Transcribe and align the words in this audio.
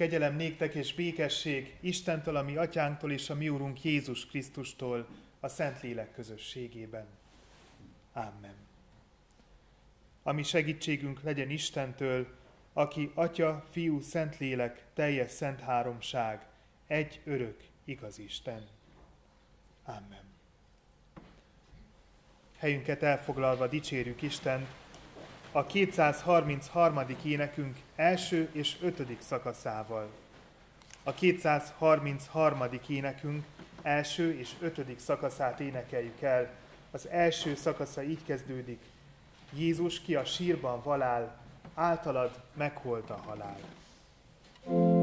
Kegyelem 0.00 0.36
néktek 0.36 0.74
és 0.74 0.94
békesség 0.94 1.76
Istentől, 1.80 2.36
a 2.36 2.42
mi 2.42 2.56
atyánktól 2.56 3.12
és 3.12 3.30
a 3.30 3.34
mi 3.34 3.48
úrunk 3.48 3.84
Jézus 3.84 4.26
Krisztustól 4.26 5.08
a 5.40 5.48
Szentlélek 5.48 6.12
közösségében. 6.12 7.06
Amen. 8.12 8.54
Ami 10.22 10.42
segítségünk 10.42 11.22
legyen 11.22 11.50
Istentől, 11.50 12.26
aki 12.72 13.10
Atya, 13.14 13.64
Fiú, 13.70 14.00
Szentlélek, 14.00 14.84
teljes 14.94 15.30
szent 15.30 15.60
háromság, 15.60 16.46
egy 16.86 17.20
örök, 17.24 17.62
igaz 17.84 18.18
Isten. 18.18 18.66
Amen. 19.84 20.24
Helyünket 22.58 23.02
elfoglalva 23.02 23.66
dicsérjük 23.66 24.22
Istent, 24.22 24.66
a 25.52 25.66
233. 25.66 27.06
énekünk 27.24 27.76
első 27.96 28.48
és 28.52 28.76
ötödik 28.82 29.20
szakaszával. 29.20 30.08
A 31.02 31.12
233. 31.12 32.62
énekünk 32.88 33.44
első 33.82 34.38
és 34.38 34.50
ötödik 34.60 34.98
szakaszát 34.98 35.60
énekeljük 35.60 36.20
el. 36.20 36.50
Az 36.90 37.08
első 37.08 37.54
szakasza 37.54 38.02
így 38.02 38.24
kezdődik. 38.24 38.80
Jézus 39.52 40.00
ki 40.00 40.14
a 40.14 40.24
sírban 40.24 40.80
valál, 40.82 41.38
általad 41.74 42.30
megholt 42.54 43.10
a 43.10 43.22
halál. 43.26 43.58
thank 44.64 44.94
you 44.94 44.99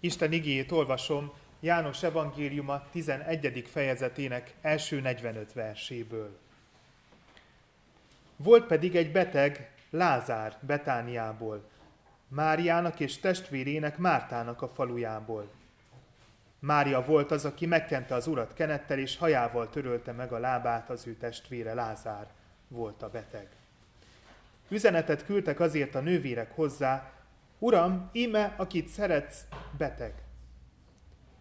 Isten 0.00 0.32
igéjét 0.32 0.72
olvasom 0.72 1.32
János 1.60 2.02
evangéliuma 2.02 2.82
11. 2.90 3.68
fejezetének 3.70 4.54
első 4.60 5.00
45 5.00 5.52
verséből. 5.52 6.38
Volt 8.36 8.66
pedig 8.66 8.96
egy 8.96 9.12
beteg, 9.12 9.70
Lázár 9.90 10.56
Betániából, 10.60 11.68
Máriának 12.28 13.00
és 13.00 13.18
testvérének 13.18 13.98
Mártának 13.98 14.62
a 14.62 14.68
falujából. 14.68 15.50
Mária 16.58 17.04
volt 17.04 17.30
az, 17.30 17.44
aki 17.44 17.66
megkente 17.66 18.14
az 18.14 18.26
urat 18.26 18.52
kenettel, 18.52 18.98
és 18.98 19.16
hajával 19.16 19.68
törölte 19.68 20.12
meg 20.12 20.32
a 20.32 20.38
lábát 20.38 20.90
az 20.90 21.06
ő 21.06 21.14
testvére 21.14 21.74
Lázár, 21.74 22.26
volt 22.68 23.02
a 23.02 23.10
beteg. 23.10 23.48
Üzenetet 24.68 25.24
küldtek 25.24 25.60
azért 25.60 25.94
a 25.94 26.00
nővérek 26.00 26.54
hozzá, 26.54 27.12
Uram, 27.62 28.08
íme, 28.12 28.54
akit 28.56 28.88
szeretsz, 28.88 29.46
beteg. 29.78 30.22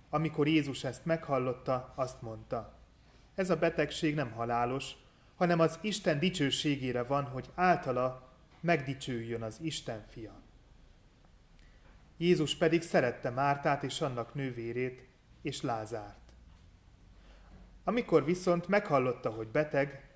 Amikor 0.09 0.47
Jézus 0.47 0.83
ezt 0.83 1.05
meghallotta, 1.05 1.93
azt 1.95 2.21
mondta, 2.21 2.73
ez 3.35 3.49
a 3.49 3.55
betegség 3.55 4.15
nem 4.15 4.31
halálos, 4.31 4.91
hanem 5.35 5.59
az 5.59 5.79
Isten 5.81 6.19
dicsőségére 6.19 7.03
van, 7.03 7.23
hogy 7.23 7.49
általa 7.55 8.33
megdicsőjön 8.59 9.41
az 9.41 9.59
Isten 9.61 10.05
fia. 10.07 10.41
Jézus 12.17 12.55
pedig 12.55 12.81
szerette 12.81 13.29
Mártát 13.29 13.83
és 13.83 14.01
annak 14.01 14.33
nővérét 14.33 15.07
és 15.41 15.61
Lázárt. 15.61 16.31
Amikor 17.83 18.25
viszont 18.25 18.67
meghallotta, 18.67 19.29
hogy 19.29 19.47
beteg, 19.47 20.09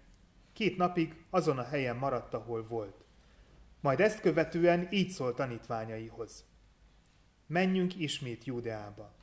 két 0.54 0.78
napig 0.78 1.24
azon 1.30 1.58
a 1.58 1.64
helyen 1.64 1.96
maradt, 1.96 2.34
ahol 2.34 2.64
volt. 2.64 3.03
Majd 3.84 4.00
ezt 4.00 4.20
követően 4.20 4.88
így 4.92 5.10
szólt 5.10 5.36
tanítványaihoz. 5.36 6.46
Menjünk 7.48 7.96
ismét 7.96 8.44
Júdeába. 8.44 9.16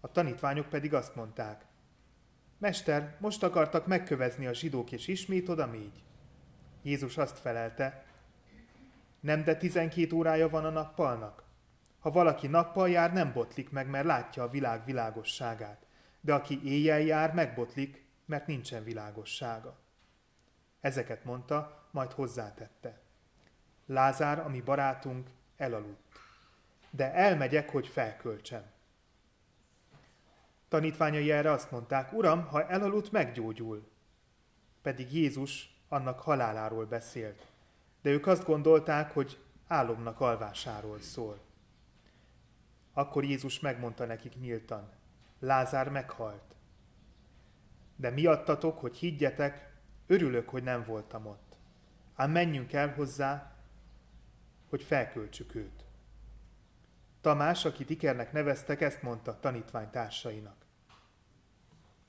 A 0.00 0.12
tanítványok 0.12 0.68
pedig 0.68 0.94
azt 0.94 1.14
mondták, 1.14 1.66
Mester, 2.58 3.16
most 3.20 3.42
akartak 3.42 3.86
megkövezni 3.86 4.46
a 4.46 4.54
zsidók, 4.54 4.92
és 4.92 5.08
ismét 5.08 5.48
oda 5.48 5.66
mégy. 5.66 6.02
Jézus 6.82 7.16
azt 7.16 7.38
felelte, 7.38 8.04
nem 9.20 9.44
de 9.44 9.56
tizenkét 9.56 10.12
órája 10.12 10.48
van 10.48 10.64
a 10.64 10.70
nappalnak. 10.70 11.44
Ha 11.98 12.10
valaki 12.10 12.46
nappal 12.46 12.90
jár, 12.90 13.12
nem 13.12 13.32
botlik 13.32 13.70
meg, 13.70 13.88
mert 13.88 14.06
látja 14.06 14.42
a 14.42 14.50
világ 14.50 14.84
világosságát. 14.84 15.86
De 16.20 16.34
aki 16.34 16.60
éjjel 16.64 17.00
jár, 17.00 17.34
megbotlik, 17.34 18.04
mert 18.26 18.46
nincsen 18.46 18.84
világossága. 18.84 19.78
Ezeket 20.80 21.24
mondta, 21.24 21.88
majd 21.90 22.12
hozzátette. 22.12 23.08
Lázár, 23.90 24.38
ami 24.38 24.60
barátunk, 24.60 25.30
elaludt. 25.56 26.18
De 26.90 27.12
elmegyek, 27.12 27.70
hogy 27.70 27.86
felköltsem. 27.86 28.62
Tanítványai 30.68 31.30
erre 31.30 31.50
azt 31.50 31.70
mondták, 31.70 32.12
Uram, 32.12 32.46
ha 32.46 32.66
elaludt, 32.66 33.12
meggyógyul. 33.12 33.88
Pedig 34.82 35.12
Jézus 35.14 35.80
annak 35.88 36.20
haláláról 36.20 36.84
beszélt. 36.84 37.46
De 38.02 38.10
ők 38.10 38.26
azt 38.26 38.44
gondolták, 38.44 39.10
hogy 39.10 39.38
álomnak 39.66 40.20
alvásáról 40.20 41.00
szól. 41.00 41.40
Akkor 42.92 43.24
Jézus 43.24 43.60
megmondta 43.60 44.04
nekik 44.04 44.40
nyíltan, 44.40 44.92
Lázár 45.38 45.88
meghalt. 45.88 46.54
De 47.96 48.10
miattatok, 48.10 48.78
hogy 48.78 48.96
higgyetek, 48.96 49.72
örülök, 50.06 50.48
hogy 50.48 50.62
nem 50.62 50.82
voltam 50.82 51.26
ott. 51.26 51.56
Ám 52.14 52.30
menjünk 52.30 52.72
el 52.72 52.92
hozzá, 52.94 53.54
hogy 54.70 54.82
felköltsük 54.82 55.54
őt. 55.54 55.84
Tamás, 57.20 57.64
akit 57.64 57.90
Ikernek 57.90 58.32
neveztek, 58.32 58.80
ezt 58.80 59.02
mondta 59.02 59.40
tanítvány 59.40 59.90
társainak. 59.90 60.56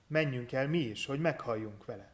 Menjünk 0.07 0.51
el 0.51 0.67
mi 0.67 0.79
is, 0.79 1.05
hogy 1.05 1.19
meghalljunk 1.19 1.85
vele. 1.85 2.11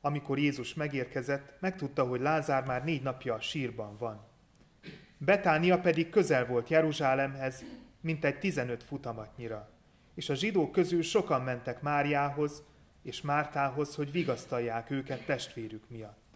Amikor 0.00 0.38
Jézus 0.38 0.74
megérkezett, 0.74 1.60
megtudta, 1.60 2.04
hogy 2.06 2.20
Lázár 2.20 2.64
már 2.64 2.84
négy 2.84 3.02
napja 3.02 3.34
a 3.34 3.40
sírban 3.40 3.96
van. 3.96 4.28
Betánia 5.18 5.80
pedig 5.80 6.10
közel 6.10 6.46
volt 6.46 6.68
Jeruzsálemhez, 6.68 7.64
mint 8.00 8.24
egy 8.24 8.38
15 8.38 8.82
futamatnyira, 8.82 9.70
és 10.14 10.28
a 10.28 10.34
zsidók 10.34 10.72
közül 10.72 11.02
sokan 11.02 11.42
mentek 11.42 11.82
Máriához 11.82 12.62
és 13.02 13.20
Mártához, 13.20 13.94
hogy 13.94 14.12
vigasztalják 14.12 14.90
őket 14.90 15.24
testvérük 15.24 15.88
miatt. 15.88 16.29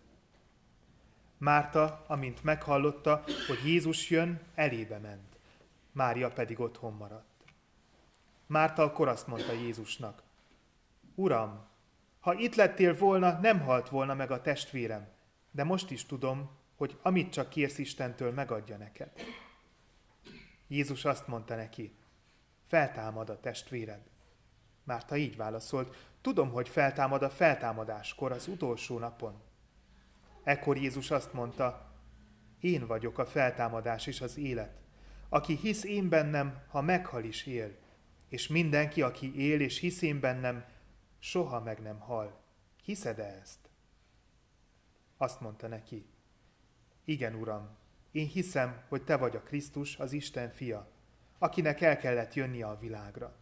Márta, 1.44 2.04
amint 2.06 2.44
meghallotta, 2.44 3.24
hogy 3.46 3.58
Jézus 3.64 4.10
jön, 4.10 4.40
elébe 4.54 4.98
ment. 4.98 5.36
Mária 5.92 6.30
pedig 6.30 6.60
otthon 6.60 6.92
maradt. 6.92 7.44
Márta 8.46 8.82
akkor 8.82 9.08
azt 9.08 9.26
mondta 9.26 9.52
Jézusnak, 9.52 10.22
Uram, 11.14 11.66
ha 12.20 12.34
itt 12.34 12.54
lettél 12.54 12.96
volna, 12.96 13.38
nem 13.40 13.60
halt 13.60 13.88
volna 13.88 14.14
meg 14.14 14.30
a 14.30 14.40
testvérem, 14.40 15.08
de 15.50 15.64
most 15.64 15.90
is 15.90 16.06
tudom, 16.06 16.50
hogy 16.76 16.98
amit 17.02 17.32
csak 17.32 17.48
kérsz 17.48 17.78
Istentől, 17.78 18.32
megadja 18.32 18.76
neked. 18.76 19.10
Jézus 20.66 21.04
azt 21.04 21.26
mondta 21.26 21.54
neki, 21.54 21.94
feltámad 22.66 23.30
a 23.30 23.40
testvéred. 23.40 24.00
Márta 24.84 25.16
így 25.16 25.36
válaszolt, 25.36 25.96
tudom, 26.20 26.50
hogy 26.50 26.68
feltámad 26.68 27.22
a 27.22 27.30
feltámadáskor, 27.30 28.32
az 28.32 28.48
utolsó 28.48 28.98
napon. 28.98 29.42
Ekkor 30.44 30.76
Jézus 30.76 31.10
azt 31.10 31.32
mondta, 31.32 31.92
én 32.60 32.86
vagyok 32.86 33.18
a 33.18 33.26
feltámadás 33.26 34.06
és 34.06 34.20
az 34.20 34.38
élet. 34.38 34.80
Aki 35.28 35.56
hisz 35.56 35.84
én 35.84 36.08
bennem, 36.08 36.62
ha 36.68 36.80
meghal 36.80 37.24
is 37.24 37.46
él, 37.46 37.76
és 38.28 38.48
mindenki, 38.48 39.02
aki 39.02 39.38
él 39.48 39.60
és 39.60 39.78
hisz 39.78 40.02
én 40.02 40.20
bennem, 40.20 40.64
soha 41.18 41.60
meg 41.60 41.80
nem 41.82 41.98
hal. 41.98 42.40
Hiszed-e 42.82 43.38
ezt? 43.42 43.58
Azt 45.16 45.40
mondta 45.40 45.68
neki, 45.68 46.06
igen, 47.04 47.34
Uram, 47.34 47.76
én 48.12 48.26
hiszem, 48.26 48.82
hogy 48.88 49.04
Te 49.04 49.16
vagy 49.16 49.36
a 49.36 49.42
Krisztus, 49.42 49.98
az 49.98 50.12
Isten 50.12 50.50
fia, 50.50 50.88
akinek 51.38 51.80
el 51.80 51.98
kellett 51.98 52.34
jönnie 52.34 52.66
a 52.66 52.78
világra. 52.78 53.36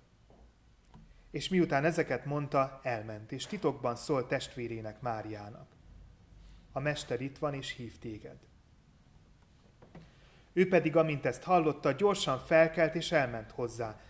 És 1.31 1.49
miután 1.49 1.85
ezeket 1.85 2.25
mondta, 2.25 2.81
elment, 2.83 3.33
és 3.33 3.47
titokban 3.47 3.97
szólt 3.97 4.29
testvérének 4.29 5.01
Máriának. 5.01 5.69
A 6.73 6.81
mester 6.81 7.21
itt 7.21 7.39
van, 7.39 7.55
és 7.55 7.73
hív 7.73 7.99
téged. 7.99 8.37
Ő 10.53 10.69
pedig, 10.69 10.97
amint 10.97 11.27
ezt 11.27 11.43
hallotta, 11.43 11.93
gyorsan 11.93 12.39
felkelt, 12.39 12.95
és 12.95 13.13
elment 13.13 13.51
hozzá. 13.51 14.01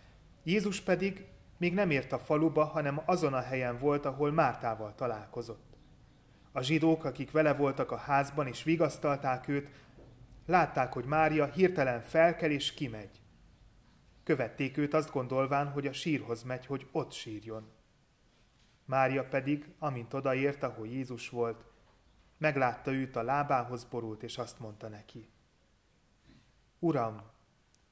Jézus 0.43 0.81
pedig 0.81 1.26
még 1.59 1.75
nem 1.75 1.91
ért 1.91 2.12
a 2.12 2.19
faluba, 2.19 2.64
hanem 2.64 3.03
azon 3.05 3.35
a 3.35 3.41
helyen 3.41 3.79
volt, 3.79 4.05
ahol 4.05 4.32
Mártával 4.32 4.94
találkozott. 4.94 5.76
A 6.53 6.62
zsidók, 6.62 7.05
akik 7.05 7.31
vele 7.31 7.55
voltak 7.55 7.91
a 7.91 7.97
házban 7.97 8.47
és 8.47 8.62
vigasztalták 8.62 9.49
őt, 9.49 9.69
látták, 10.47 10.93
hogy 10.93 11.05
Mária 11.05 11.47
hirtelen 11.47 12.00
felkel 12.00 12.50
és 12.50 12.75
kimegy. 12.75 13.20
Követték 14.25 14.76
őt 14.76 14.94
azt 14.94 15.12
gondolván, 15.12 15.70
hogy 15.70 15.87
a 15.87 15.93
sírhoz 15.93 16.43
megy, 16.43 16.67
hogy 16.67 16.87
ott 16.93 17.12
sírjon. 17.12 17.70
Mária 18.85 19.25
pedig, 19.25 19.75
amint 19.79 20.15
odaért, 20.15 20.62
ahol 20.62 20.87
Jézus 20.87 21.29
volt, 21.29 21.65
meglátta 22.43 22.93
őt 22.93 23.17
a 23.17 23.23
lábához 23.23 23.85
borult, 23.85 24.23
és 24.23 24.39
azt 24.39 24.59
mondta 24.59 24.89
neki. 24.89 25.29
Uram, 26.79 27.23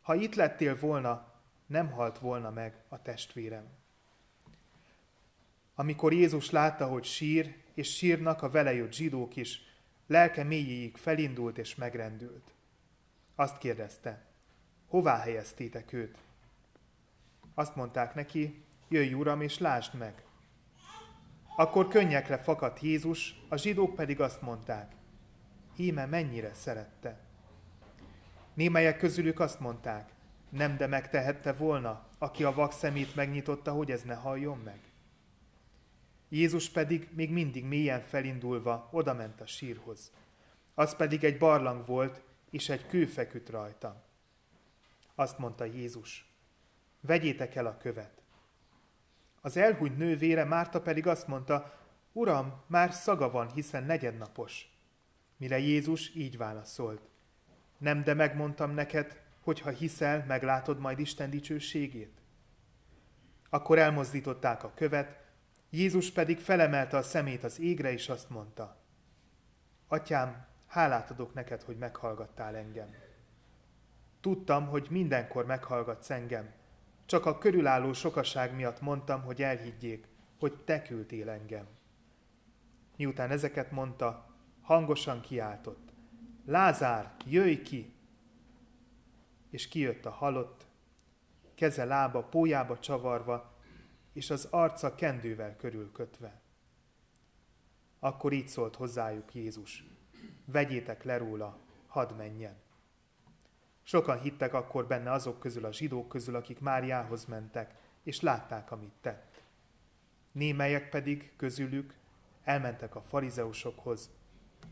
ha 0.02 0.14
itt 0.14 0.34
lettél 0.34 0.78
volna, 0.78 1.32
nem 1.66 1.90
halt 1.90 2.18
volna 2.18 2.50
meg 2.50 2.84
a 2.88 3.02
testvérem. 3.02 3.68
Amikor 5.74 6.12
Jézus 6.12 6.50
látta, 6.50 6.86
hogy 6.86 7.04
sír, 7.04 7.62
és 7.74 7.96
sírnak 7.96 8.42
a 8.42 8.50
vele 8.50 8.72
jött 8.72 8.92
zsidók 8.92 9.36
is, 9.36 9.60
lelke 10.06 10.42
mélyéig 10.44 10.96
felindult 10.96 11.58
és 11.58 11.74
megrendült. 11.74 12.54
Azt 13.34 13.58
kérdezte, 13.58 14.26
hová 14.88 15.18
helyeztétek 15.18 15.92
őt? 15.92 16.18
Azt 17.54 17.76
mondták 17.76 18.14
neki, 18.14 18.64
jöjj 18.88 19.12
uram, 19.12 19.40
és 19.40 19.58
lásd 19.58 19.94
meg. 19.94 20.24
Akkor 21.56 21.88
könnyekre 21.88 22.38
fakadt 22.38 22.80
Jézus, 22.80 23.40
a 23.48 23.56
zsidók 23.56 23.94
pedig 23.94 24.20
azt 24.20 24.42
mondták, 24.42 24.92
íme 25.76 26.06
mennyire 26.06 26.54
szerette. 26.54 27.18
Némelyek 28.54 28.98
közülük 28.98 29.40
azt 29.40 29.60
mondták, 29.60 30.10
nem 30.48 30.76
de 30.76 30.86
megtehette 30.86 31.52
volna, 31.52 32.06
aki 32.18 32.44
a 32.44 32.52
vak 32.52 32.72
szemét 32.72 33.14
megnyitotta, 33.14 33.72
hogy 33.72 33.90
ez 33.90 34.02
ne 34.02 34.14
halljon 34.14 34.58
meg. 34.58 34.80
Jézus 36.28 36.68
pedig 36.68 37.08
még 37.12 37.30
mindig 37.30 37.64
mélyen 37.64 38.00
felindulva 38.00 38.88
odament 38.92 39.40
a 39.40 39.46
sírhoz. 39.46 40.12
Az 40.74 40.96
pedig 40.96 41.24
egy 41.24 41.38
barlang 41.38 41.86
volt, 41.86 42.22
és 42.50 42.68
egy 42.68 42.86
kő 42.86 43.06
feküdt 43.06 43.48
rajta. 43.48 44.04
Azt 45.14 45.38
mondta 45.38 45.64
Jézus, 45.64 46.34
vegyétek 47.00 47.54
el 47.54 47.66
a 47.66 47.76
követ. 47.76 48.19
Az 49.40 49.56
elhúnyt 49.56 49.96
nővére 49.96 50.44
Márta 50.44 50.80
pedig 50.80 51.06
azt 51.06 51.26
mondta, 51.26 51.78
Uram, 52.12 52.62
már 52.66 52.92
szaga 52.92 53.30
van, 53.30 53.50
hiszen 53.50 53.84
negyednapos. 53.84 54.78
Mire 55.36 55.58
Jézus 55.58 56.14
így 56.14 56.36
válaszolt, 56.36 57.08
nem 57.78 58.02
de 58.04 58.14
megmondtam 58.14 58.70
neked, 58.70 59.20
hogy 59.40 59.60
ha 59.60 59.70
hiszel, 59.70 60.24
meglátod 60.28 60.78
majd 60.78 60.98
Isten 60.98 61.30
dicsőségét? 61.30 62.20
Akkor 63.50 63.78
elmozdították 63.78 64.64
a 64.64 64.72
követ, 64.74 65.18
Jézus 65.70 66.10
pedig 66.10 66.38
felemelte 66.38 66.96
a 66.96 67.02
szemét 67.02 67.44
az 67.44 67.60
égre, 67.60 67.92
és 67.92 68.08
azt 68.08 68.30
mondta, 68.30 68.76
Atyám, 69.88 70.46
hálát 70.66 71.10
adok 71.10 71.34
neked, 71.34 71.62
hogy 71.62 71.76
meghallgattál 71.78 72.56
engem. 72.56 72.94
Tudtam, 74.20 74.66
hogy 74.66 74.86
mindenkor 74.90 75.46
meghallgatsz 75.46 76.10
engem, 76.10 76.52
csak 77.10 77.26
a 77.26 77.38
körülálló 77.38 77.92
sokaság 77.92 78.54
miatt 78.54 78.80
mondtam, 78.80 79.22
hogy 79.22 79.42
elhiggyék, 79.42 80.08
hogy 80.38 80.56
te 80.64 80.82
küldtél 80.82 81.28
engem. 81.28 81.66
Miután 82.96 83.30
ezeket 83.30 83.70
mondta, 83.70 84.34
hangosan 84.60 85.20
kiáltott. 85.20 85.92
Lázár, 86.46 87.14
jöjj 87.26 87.62
ki! 87.62 87.94
És 89.48 89.68
kijött 89.68 90.04
a 90.04 90.10
halott, 90.10 90.66
keze 91.54 91.84
lába 91.84 92.22
pójába 92.22 92.78
csavarva, 92.78 93.54
és 94.12 94.30
az 94.30 94.48
arca 94.50 94.94
kendővel 94.94 95.56
körülkötve. 95.56 96.40
Akkor 97.98 98.32
így 98.32 98.48
szólt 98.48 98.76
hozzájuk 98.76 99.34
Jézus, 99.34 99.84
vegyétek 100.44 101.04
le 101.04 101.16
róla, 101.16 101.58
hadd 101.86 102.14
menjen. 102.14 102.56
Sokan 103.90 104.20
hittek 104.20 104.54
akkor 104.54 104.86
benne 104.86 105.12
azok 105.12 105.40
közül 105.40 105.64
a 105.64 105.72
zsidók 105.72 106.08
közül, 106.08 106.36
akik 106.36 106.60
Máriához 106.60 107.24
mentek, 107.24 107.74
és 108.02 108.20
látták, 108.20 108.70
amit 108.70 108.92
tett. 109.00 109.42
Némelyek 110.32 110.88
pedig 110.88 111.32
közülük 111.36 111.94
elmentek 112.44 112.94
a 112.94 113.02
farizeusokhoz, 113.02 114.10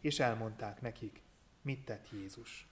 és 0.00 0.20
elmondták 0.20 0.80
nekik, 0.80 1.22
mit 1.62 1.84
tett 1.84 2.10
Jézus. 2.10 2.68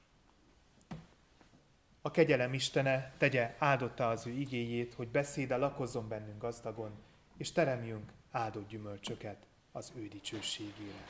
A 2.03 2.11
kegyelem 2.11 2.55
Istene 2.55 3.15
tegye 3.19 3.55
áldotta 3.59 4.09
az 4.09 4.27
ő 4.27 4.31
igéjét, 4.31 4.95
hogy 4.95 5.09
beszéde 5.09 5.57
lakozzon 5.57 6.09
bennünk 6.09 6.41
gazdagon, 6.41 6.91
és 7.37 7.53
teremjünk 7.53 8.13
áldott 8.31 8.69
gyümölcsöket 8.69 9.47
az 9.73 9.93
ő 9.97 10.09
dicsőségére. 10.09 11.05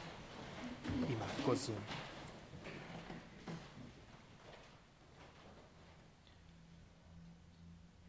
Imádkozzunk! 1.08 2.14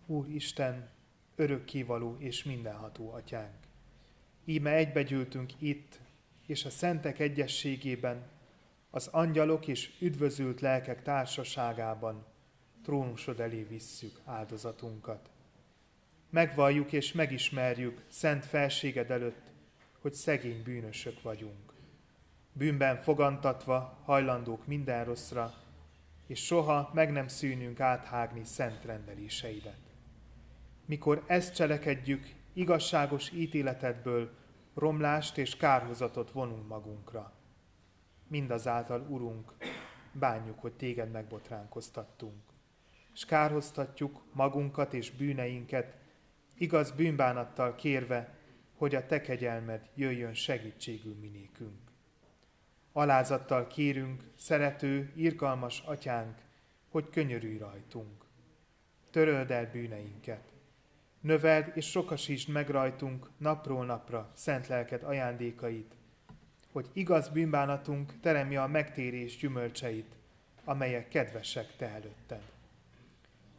Úr 0.09 0.29
Isten, 0.29 0.89
örökkévaló 1.35 2.15
és 2.19 2.43
mindenható 2.43 3.11
atyánk. 3.11 3.55
Íme 4.45 4.71
egybegyűltünk 4.71 5.61
itt, 5.61 5.99
és 6.45 6.65
a 6.65 6.69
szentek 6.69 7.19
egyességében, 7.19 8.29
az 8.89 9.07
angyalok 9.07 9.67
és 9.67 9.91
üdvözült 9.99 10.61
lelkek 10.61 11.03
társaságában, 11.03 12.25
trónusod 12.83 13.39
elé 13.39 13.63
visszük 13.63 14.19
áldozatunkat. 14.25 15.29
Megvalljuk 16.29 16.91
és 16.91 17.11
megismerjük 17.11 18.03
szent 18.07 18.45
felséged 18.45 19.11
előtt, 19.11 19.51
hogy 19.99 20.13
szegény 20.13 20.63
bűnösök 20.63 21.21
vagyunk. 21.21 21.73
bűnben 22.53 22.97
fogantatva, 22.97 24.01
hajlandók 24.03 24.67
minden 24.67 25.05
rosszra, 25.05 25.53
és 26.27 26.45
soha 26.45 26.91
meg 26.93 27.11
nem 27.11 27.27
szűnünk 27.27 27.79
áthágni 27.79 28.43
szent 28.43 28.85
rendeléseidet. 28.85 29.86
Mikor 30.87 31.23
ezt 31.25 31.55
cselekedjük, 31.55 32.33
igazságos 32.53 33.31
ítéletedből 33.31 34.29
romlást 34.73 35.37
és 35.37 35.57
kárhozatot 35.57 36.31
vonunk 36.31 36.67
magunkra. 36.67 37.33
Mindazáltal, 38.27 39.01
Urunk, 39.09 39.53
bánjuk, 40.11 40.59
hogy 40.59 40.73
téged 40.73 41.11
megbotránkoztattunk, 41.11 42.43
és 43.13 43.25
kárhoztatjuk 43.25 44.23
magunkat 44.33 44.93
és 44.93 45.11
bűneinket, 45.11 45.97
igaz 46.55 46.91
bűnbánattal 46.91 47.75
kérve, 47.75 48.37
hogy 48.75 48.95
a 48.95 49.05
te 49.05 49.21
kegyelmed 49.21 49.89
jöjjön 49.95 50.33
segítségül 50.33 51.15
minékünk. 51.15 51.91
Alázattal 52.91 53.67
kérünk, 53.67 54.23
szerető, 54.35 55.11
irgalmas 55.15 55.83
atyánk, 55.85 56.37
hogy 56.89 57.09
könyörülj 57.09 57.57
rajtunk. 57.57 58.25
Töröld 59.09 59.51
el 59.51 59.71
bűneinket. 59.71 60.55
Növeld 61.27 61.71
és 61.75 61.89
sokasítsd 61.89 62.49
meg 62.49 62.69
rajtunk 62.69 63.29
napról 63.37 63.85
napra 63.85 64.31
szent 64.33 64.67
lelked 64.67 65.03
ajándékait, 65.03 65.95
hogy 66.71 66.89
igaz 66.93 67.29
bűnbánatunk 67.29 68.19
teremje 68.21 68.61
a 68.61 68.67
megtérés 68.67 69.37
gyümölcseit, 69.37 70.15
amelyek 70.63 71.07
kedvesek 71.07 71.75
te 71.75 71.87
előtted. 71.89 72.41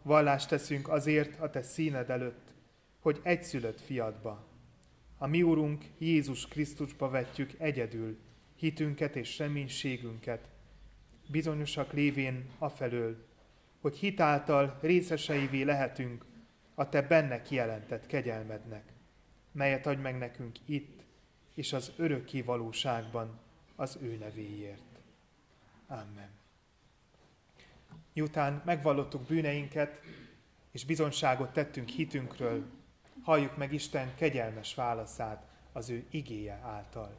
Vallást 0.03 0.49
teszünk 0.49 0.89
azért 0.89 1.41
a 1.41 1.51
te 1.51 1.63
színed 1.63 2.11
előtt, 2.11 2.55
hogy 3.01 3.21
egyszülött 3.23 3.81
fiadba, 3.81 4.47
a 5.19 5.27
mi 5.27 5.43
Úrunk 5.43 5.85
Jézus 5.99 6.47
Krisztusba 6.47 7.09
vetjük 7.09 7.51
egyedül 7.59 8.19
hitünket 8.57 9.17
és 9.17 9.39
reménységünket, 9.39 10.49
bizonyosak 11.27 11.93
lévén 11.93 12.51
afelől, 12.59 13.27
hogy 13.81 13.97
hitáltal 13.97 14.79
részeseivé 14.81 15.63
lehetünk 15.63 16.25
a 16.79 16.89
Te 16.89 17.03
benne 17.03 17.43
kijelentett 17.43 18.07
kegyelmednek, 18.07 18.93
melyet 19.53 19.87
adj 19.87 20.01
meg 20.01 20.19
nekünk 20.19 20.57
itt 20.65 21.03
és 21.55 21.73
az 21.73 21.93
örökké 21.97 22.41
valóságban 22.41 23.39
az 23.77 23.99
ő 24.01 24.17
nevéért. 24.17 24.99
Amen. 25.87 26.31
Miután 28.13 28.63
megvallottuk 28.65 29.23
bűneinket, 29.23 30.01
és 30.71 30.85
bizonságot 30.85 31.53
tettünk 31.53 31.89
hitünkről, 31.89 32.71
halljuk 33.23 33.57
meg 33.57 33.73
Isten 33.73 34.15
kegyelmes 34.15 34.75
válaszát 34.75 35.47
az 35.73 35.91
ő 35.91 36.07
igéje 36.11 36.61
által. 36.65 37.15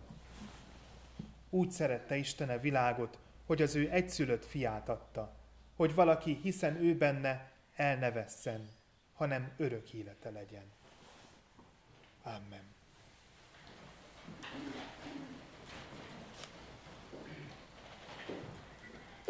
Úgy 1.50 1.72
szerette 1.72 2.16
Istene 2.16 2.60
világot, 2.60 3.18
hogy 3.46 3.62
az 3.62 3.75
ő 3.75 3.89
egyszülött 3.92 4.46
fiát 4.46 4.89
adta, 4.89 5.36
hogy 5.75 5.94
valaki, 5.94 6.39
hiszen 6.42 6.75
ő 6.75 6.98
benne, 6.98 7.51
el 7.75 7.96
ne 7.96 8.12
vesszen, 8.12 8.78
hanem 9.20 9.52
örök 9.58 9.94
élete 9.94 10.30
legyen. 10.30 10.64
Amen. 12.24 12.64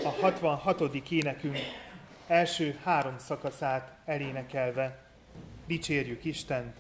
A 0.04 0.10
66. 0.10 0.82
énekünk 1.10 1.58
első 2.28 2.80
három 2.84 3.18
szakaszát 3.18 3.98
elénekelve 4.06 5.06
dicsérjük 5.66 6.26
Istent. 6.26 6.78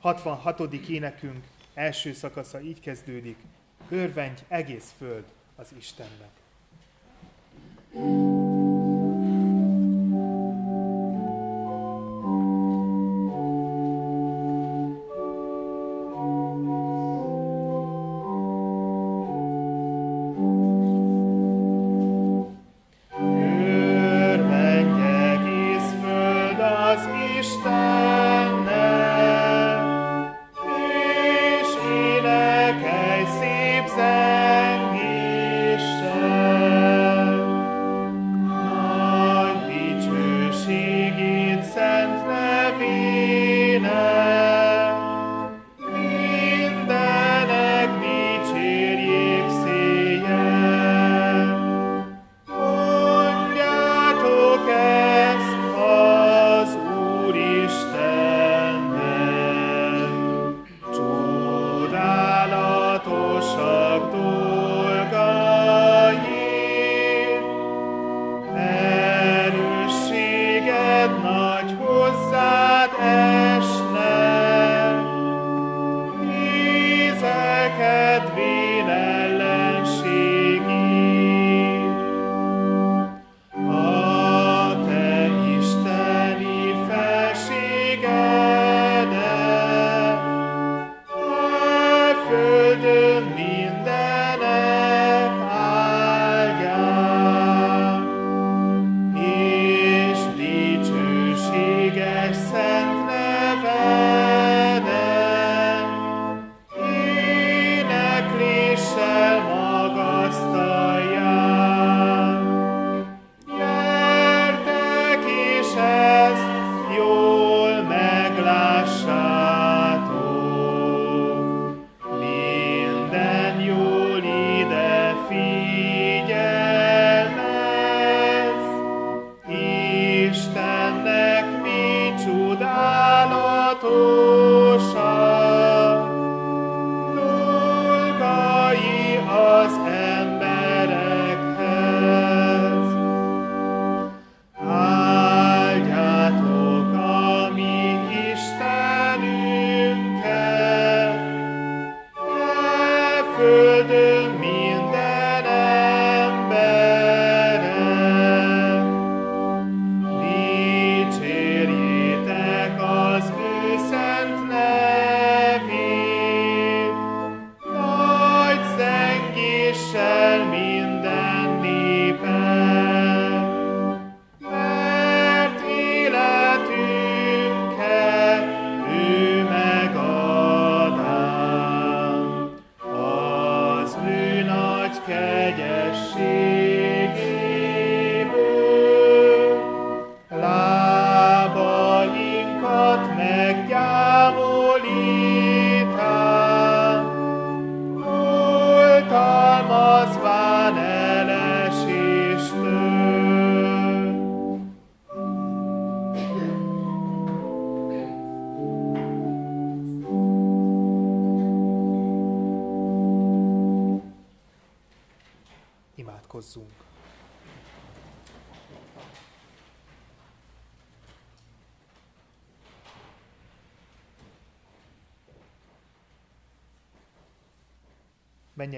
66. 0.00 0.72
énekünk 0.72 1.44
első 1.74 2.12
szakasza 2.12 2.60
így 2.60 2.80
kezdődik, 2.80 3.38
örvendj 3.88 4.42
egész 4.48 4.94
föld 4.98 5.24
az 5.56 5.72
Istennek. 5.76 6.30
Menje 7.92 8.35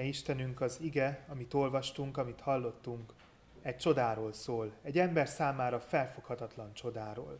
Istenünk, 0.09 0.61
az 0.61 0.79
ige, 0.81 1.25
amit 1.27 1.53
olvastunk, 1.53 2.17
amit 2.17 2.41
hallottunk, 2.41 3.13
egy 3.61 3.77
csodáról 3.77 4.33
szól, 4.33 4.73
egy 4.81 4.99
ember 4.99 5.27
számára 5.27 5.79
felfoghatatlan 5.79 6.73
csodáról. 6.73 7.39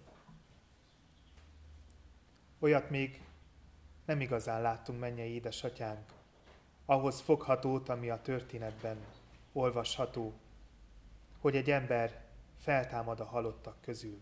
Olyat 2.59 2.89
még 2.89 3.21
nem 4.05 4.21
igazán 4.21 4.61
láttunk, 4.61 4.99
mennyei 4.99 5.33
édesatyánk, 5.33 6.13
ahhoz 6.85 7.19
foghatót, 7.19 7.89
ami 7.89 8.09
a 8.09 8.21
történetben 8.21 8.97
olvasható, 9.53 10.33
hogy 11.39 11.55
egy 11.55 11.71
ember 11.71 12.25
feltámad 12.59 13.19
a 13.19 13.25
halottak 13.25 13.81
közül. 13.81 14.19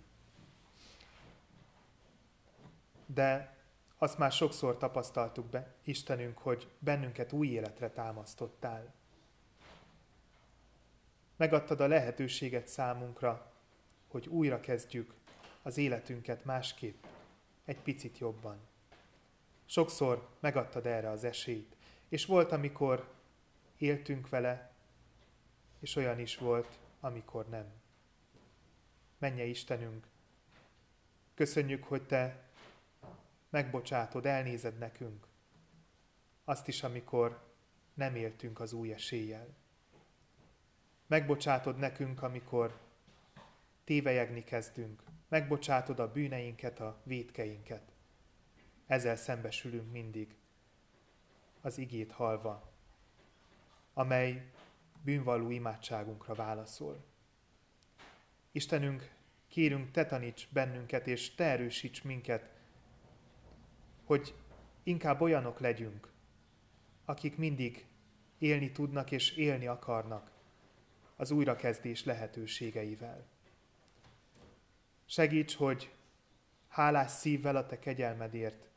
De 3.05 3.56
azt 3.97 4.17
már 4.17 4.31
sokszor 4.31 4.77
tapasztaltuk 4.77 5.45
be, 5.45 5.75
Istenünk, 5.83 6.37
hogy 6.37 6.67
bennünket 6.79 7.31
új 7.31 7.47
életre 7.47 7.89
támasztottál. 7.89 8.93
Megadtad 11.35 11.81
a 11.81 11.87
lehetőséget 11.87 12.67
számunkra, 12.67 13.51
hogy 14.07 14.27
újra 14.27 14.59
kezdjük 14.59 15.13
az 15.61 15.77
életünket 15.77 16.45
másképp, 16.45 17.03
egy 17.65 17.79
picit 17.79 18.17
jobban. 18.17 18.57
Sokszor 19.65 20.29
megadtad 20.39 20.85
erre 20.85 21.09
az 21.09 21.23
esélyt, 21.23 21.75
és 22.09 22.25
volt, 22.25 22.51
amikor 22.51 23.13
éltünk 23.77 24.29
vele, 24.29 24.71
és 25.79 25.95
olyan 25.95 26.19
is 26.19 26.37
volt, 26.37 26.79
amikor 26.99 27.49
nem. 27.49 27.65
Menje 29.17 29.43
Istenünk, 29.43 30.07
köszönjük, 31.33 31.83
hogy 31.83 32.03
Te 32.03 32.46
megbocsátod, 33.57 34.25
elnézed 34.25 34.77
nekünk. 34.77 35.27
Azt 36.43 36.67
is, 36.67 36.83
amikor 36.83 37.53
nem 37.93 38.15
éltünk 38.15 38.59
az 38.59 38.73
új 38.73 38.93
eséllyel. 38.93 39.55
Megbocsátod 41.07 41.77
nekünk, 41.77 42.21
amikor 42.21 42.79
tévejegni 43.83 44.43
kezdünk. 44.43 45.03
Megbocsátod 45.27 45.99
a 45.99 46.11
bűneinket, 46.11 46.79
a 46.79 47.01
védkeinket. 47.03 47.91
Ezzel 48.87 49.15
szembesülünk 49.15 49.91
mindig, 49.91 50.35
az 51.61 51.77
igét 51.77 52.11
halva, 52.11 52.73
amely 53.93 54.51
bűnvalló 55.03 55.49
imádságunkra 55.49 56.33
válaszol. 56.33 57.05
Istenünk, 58.51 59.11
kérünk, 59.47 59.91
te 59.91 60.05
taníts 60.05 60.47
bennünket, 60.49 61.07
és 61.07 61.35
te 61.35 61.43
erősíts 61.43 62.03
minket 62.03 62.56
hogy 64.07 64.33
inkább 64.83 65.21
olyanok 65.21 65.59
legyünk, 65.59 66.11
akik 67.05 67.37
mindig 67.37 67.85
élni 68.37 68.71
tudnak 68.71 69.11
és 69.11 69.31
élni 69.31 69.67
akarnak 69.67 70.31
az 71.15 71.31
újrakezdés 71.31 72.03
lehetőségeivel. 72.03 73.25
Segíts, 75.05 75.55
hogy 75.55 75.93
hálás 76.67 77.11
szívvel 77.11 77.55
a 77.55 77.65
te 77.65 77.79
kegyelmedért 77.79 78.69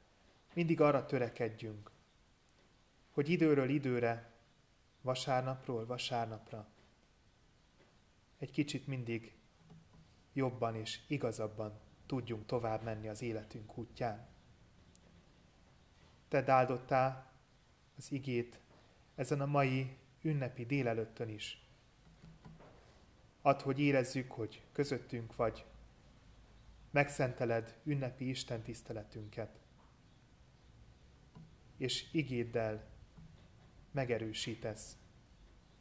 mindig 0.55 0.81
arra 0.81 1.07
törekedjünk, 1.07 1.91
hogy 3.11 3.29
időről 3.29 3.69
időre, 3.69 4.33
vasárnapról 5.01 5.87
vasárnapra 5.87 6.69
egy 8.39 8.51
kicsit 8.51 8.87
mindig 8.87 9.35
jobban 10.33 10.75
és 10.75 11.01
igazabban 11.07 11.81
tudjunk 12.07 12.47
tovább 12.47 12.83
menni 12.83 13.09
az 13.09 13.23
életünk 13.23 13.79
útján 13.79 14.29
te 16.31 16.53
áldottál 16.53 17.33
az 17.97 18.13
igét 18.13 18.61
ezen 19.15 19.41
a 19.41 19.47
mai 19.47 19.97
ünnepi 20.23 20.67
délelőttön 20.67 21.29
is. 21.29 21.65
Add, 23.43 23.63
hogy 23.63 23.81
érezzük, 23.81 24.33
hogy 24.33 24.63
közöttünk 24.73 25.37
vagy, 25.37 25.65
megszenteled 26.91 27.79
ünnepi 27.85 28.29
Isten 28.29 28.63
tiszteletünket, 28.63 29.59
és 31.77 32.13
igéddel 32.13 32.89
megerősítesz, 33.91 34.97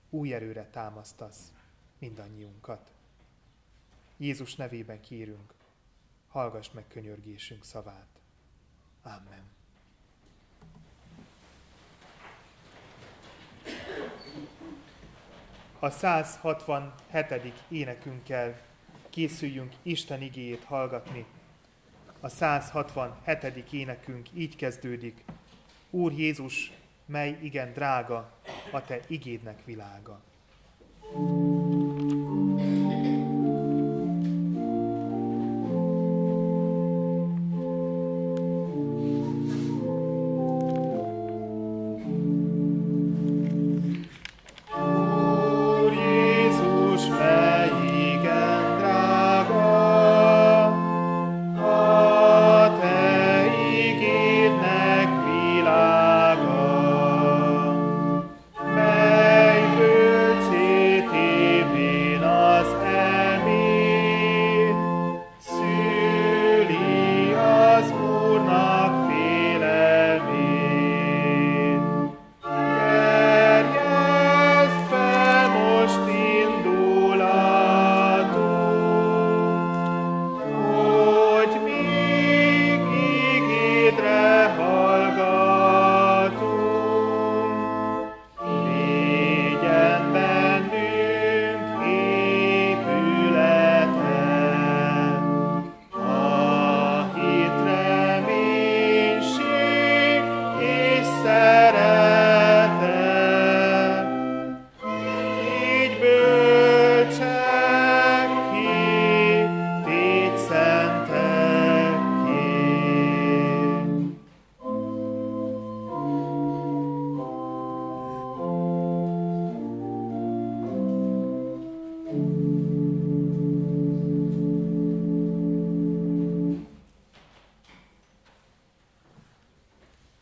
új 0.09 0.33
erőre 0.33 0.69
támasztasz 0.69 1.53
mindannyiunkat. 1.99 2.93
Jézus 4.17 4.55
nevében 4.55 5.01
kérünk, 5.01 5.53
hallgass 6.27 6.71
meg 6.71 6.87
könyörgésünk 6.87 7.63
szavát. 7.63 8.19
Amen. 9.01 9.58
A 15.79 15.89
167. 15.89 17.53
énekünkkel 17.67 18.57
készüljünk 19.09 19.73
Isten 19.81 20.21
igéjét 20.21 20.63
hallgatni. 20.63 21.25
A 22.19 22.29
167. 22.29 23.71
énekünk 23.71 24.27
így 24.33 24.55
kezdődik. 24.55 25.23
Úr 25.89 26.11
Jézus, 26.11 26.71
mely 27.05 27.37
igen 27.41 27.73
drága, 27.73 28.31
a 28.71 28.85
Te 28.85 28.99
igédnek 29.07 29.65
világa. 29.65 30.21
thank 31.11 31.29
you 31.29 31.58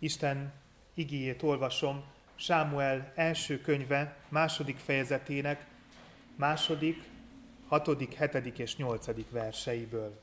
Isten 0.07 0.53
igéjét 0.93 1.43
olvasom 1.43 2.03
Sámuel 2.35 3.11
első 3.15 3.61
könyve 3.61 4.17
második 4.29 4.77
fejezetének 4.77 5.65
második, 6.35 7.03
hatodik, 7.67 8.13
hetedik 8.13 8.59
és 8.59 8.75
nyolcadik 8.75 9.29
verseiből. 9.29 10.21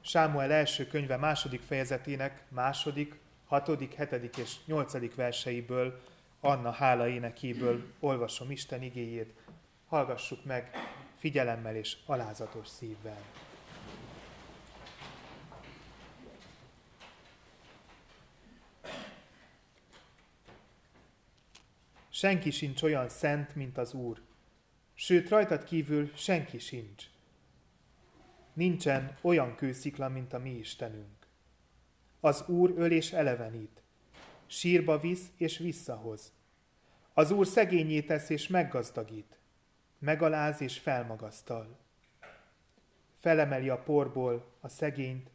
Sámuel 0.00 0.52
első 0.52 0.86
könyve 0.86 1.16
második 1.16 1.60
fejezetének 1.60 2.44
második, 2.48 3.18
hatodik, 3.46 3.94
hetedik 3.94 4.36
és 4.36 4.56
nyolcadik 4.64 5.14
verseiből, 5.14 6.00
Anna 6.40 6.70
hála 6.70 7.08
énekéből 7.08 7.82
olvasom 8.00 8.50
Isten 8.50 8.82
igéjét. 8.82 9.34
Hallgassuk 9.88 10.44
meg 10.44 10.70
figyelemmel 11.18 11.76
és 11.76 11.96
alázatos 12.06 12.68
szívvel. 12.68 13.22
Senki 22.20 22.50
sincs 22.50 22.82
olyan 22.82 23.08
szent, 23.08 23.54
mint 23.54 23.78
az 23.78 23.92
Úr, 23.94 24.20
sőt 24.94 25.28
rajtad 25.28 25.64
kívül 25.64 26.10
senki 26.14 26.58
sincs. 26.58 27.04
Nincsen 28.52 29.16
olyan 29.20 29.54
kőszikla, 29.54 30.08
mint 30.08 30.32
a 30.32 30.38
mi 30.38 30.50
Istenünk. 30.50 31.26
Az 32.20 32.48
Úr 32.48 32.72
öl 32.76 32.90
és 32.90 33.12
elevenít, 33.12 33.82
sírba 34.46 34.98
visz 34.98 35.26
és 35.36 35.58
visszahoz. 35.58 36.32
Az 37.12 37.30
Úr 37.30 37.46
szegényé 37.46 38.00
tesz 38.00 38.28
és 38.28 38.48
meggazdagít, 38.48 39.38
megaláz 39.98 40.60
és 40.60 40.78
felmagasztal. 40.78 41.78
Felemeli 43.18 43.68
a 43.68 43.82
porból 43.82 44.52
a 44.60 44.68
szegényt, 44.68 45.30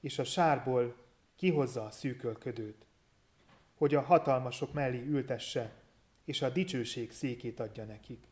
és 0.00 0.18
a 0.18 0.24
sárból 0.24 0.96
kihozza 1.36 1.84
a 1.84 1.90
szűkölködőt, 1.90 2.86
hogy 3.74 3.94
a 3.94 4.00
hatalmasok 4.00 4.72
mellé 4.72 5.02
ültesse, 5.06 5.77
és 6.28 6.42
a 6.42 6.48
dicsőség 6.48 7.12
székét 7.12 7.60
adja 7.60 7.84
nekik. 7.84 8.24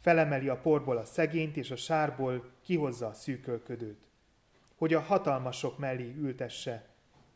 Felemeli 0.00 0.48
a 0.48 0.56
porból 0.56 0.96
a 0.96 1.04
szegényt, 1.04 1.56
és 1.56 1.70
a 1.70 1.76
sárból 1.76 2.50
kihozza 2.62 3.06
a 3.06 3.12
szűkölködőt, 3.12 4.06
hogy 4.74 4.94
a 4.94 5.00
hatalmasok 5.00 5.78
mellé 5.78 6.14
ültesse, 6.16 6.88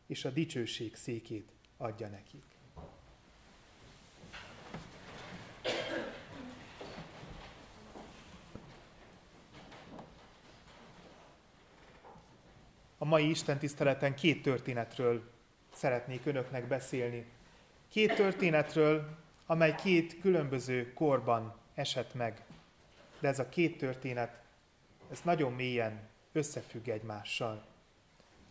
és 0.07 0.25
a 0.25 0.31
dicsőség 0.31 0.95
székét 0.95 1.53
adja 1.77 2.09
nekik. 2.09 2.45
A 12.99 13.05
mai 13.05 13.31
Isten 13.31 13.59
tiszteleten 13.59 14.15
két 14.15 14.43
történetről 14.43 15.31
szeretnék 15.73 16.27
önöknek 16.27 16.69
beszélni. 16.69 17.27
Két 17.89 18.15
történetről, 18.15 19.27
amely 19.51 19.75
két 19.75 20.21
különböző 20.21 20.93
korban 20.93 21.55
esett 21.75 22.15
meg. 22.15 22.45
De 23.21 23.29
ez 23.29 23.39
a 23.39 23.49
két 23.49 23.79
történet, 23.79 24.43
ez 25.11 25.21
nagyon 25.25 25.53
mélyen 25.53 26.09
összefügg 26.33 26.89
egymással. 26.89 27.65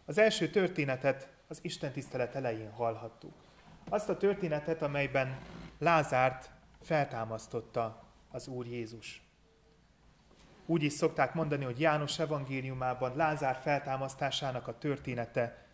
Az 0.06 0.18
első 0.18 0.50
történetet 0.50 1.30
az 1.48 1.60
Isten 1.62 1.92
tisztelet 1.92 2.36
elején 2.36 2.72
hallhattuk. 2.72 3.34
Azt 3.90 4.10
a 4.10 4.18
történetet, 4.18 4.82
amelyben 4.82 5.38
Lázárt 5.78 6.50
feltámasztotta 6.82 8.04
az 8.32 8.48
Úr 8.48 8.66
Jézus. 8.66 9.22
Úgy 10.66 10.84
is 10.84 10.94
szokták 10.94 11.34
mondani, 11.34 11.64
hogy 11.64 11.80
János 11.80 12.20
evangéliumában 12.20 13.16
Lázár 13.16 13.60
feltámasztásának 13.62 14.68
a 14.68 14.78
története 14.78 15.66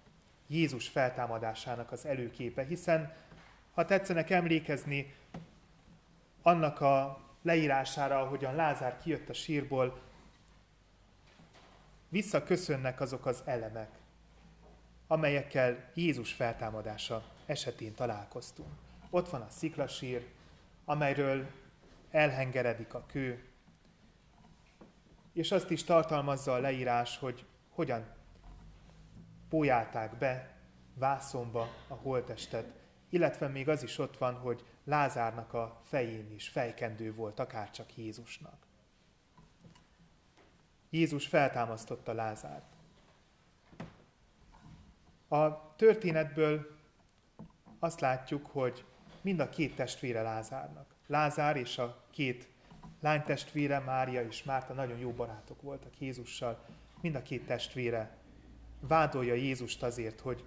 Jézus 0.47 0.87
feltámadásának 0.87 1.91
az 1.91 2.05
előképe, 2.05 2.63
hiszen 2.63 3.13
ha 3.73 3.85
tetszenek 3.85 4.29
emlékezni 4.29 5.15
annak 6.41 6.81
a 6.81 7.21
leírására, 7.41 8.19
ahogyan 8.19 8.55
Lázár 8.55 8.97
kijött 8.97 9.29
a 9.29 9.33
sírból, 9.33 10.01
visszaköszönnek 12.09 13.01
azok 13.01 13.25
az 13.25 13.41
elemek, 13.45 13.89
amelyekkel 15.07 15.91
Jézus 15.93 16.33
feltámadása 16.33 17.23
esetén 17.45 17.93
találkoztunk. 17.93 18.69
Ott 19.09 19.29
van 19.29 19.41
a 19.41 19.49
sziklasír, 19.49 20.27
amelyről 20.85 21.47
elhengeredik 22.11 22.93
a 22.93 23.05
kő, 23.05 23.47
és 25.33 25.51
azt 25.51 25.69
is 25.69 25.83
tartalmazza 25.83 26.53
a 26.53 26.59
leírás, 26.59 27.17
hogy 27.17 27.45
hogyan 27.69 28.05
pójálták 29.49 30.17
be 30.17 30.57
vászomba 30.93 31.67
a 31.87 31.93
holtestet, 31.93 32.82
illetve 33.13 33.47
még 33.47 33.69
az 33.69 33.83
is 33.83 33.97
ott 33.97 34.17
van, 34.17 34.33
hogy 34.33 34.63
Lázárnak 34.83 35.53
a 35.53 35.81
fején 35.83 36.31
is 36.31 36.49
fejkendő 36.49 37.13
volt, 37.13 37.39
akár 37.39 37.71
csak 37.71 37.97
Jézusnak. 37.97 38.65
Jézus 40.89 41.27
feltámasztotta 41.27 42.13
Lázárt. 42.13 42.65
A 45.27 45.75
történetből 45.75 46.77
azt 47.79 47.99
látjuk, 47.99 48.45
hogy 48.45 48.85
mind 49.21 49.39
a 49.39 49.49
két 49.49 49.75
testvére 49.75 50.21
Lázárnak. 50.21 50.95
Lázár 51.07 51.57
és 51.57 51.77
a 51.77 52.03
két 52.11 52.47
lánytestvére, 53.01 53.79
Mária 53.79 54.21
és 54.21 54.43
Márta 54.43 54.73
nagyon 54.73 54.97
jó 54.97 55.11
barátok 55.11 55.61
voltak 55.61 55.99
Jézussal. 55.99 56.65
Mind 57.01 57.15
a 57.15 57.21
két 57.21 57.45
testvére 57.45 58.17
vádolja 58.79 59.33
Jézust 59.33 59.83
azért, 59.83 60.19
hogy 60.19 60.43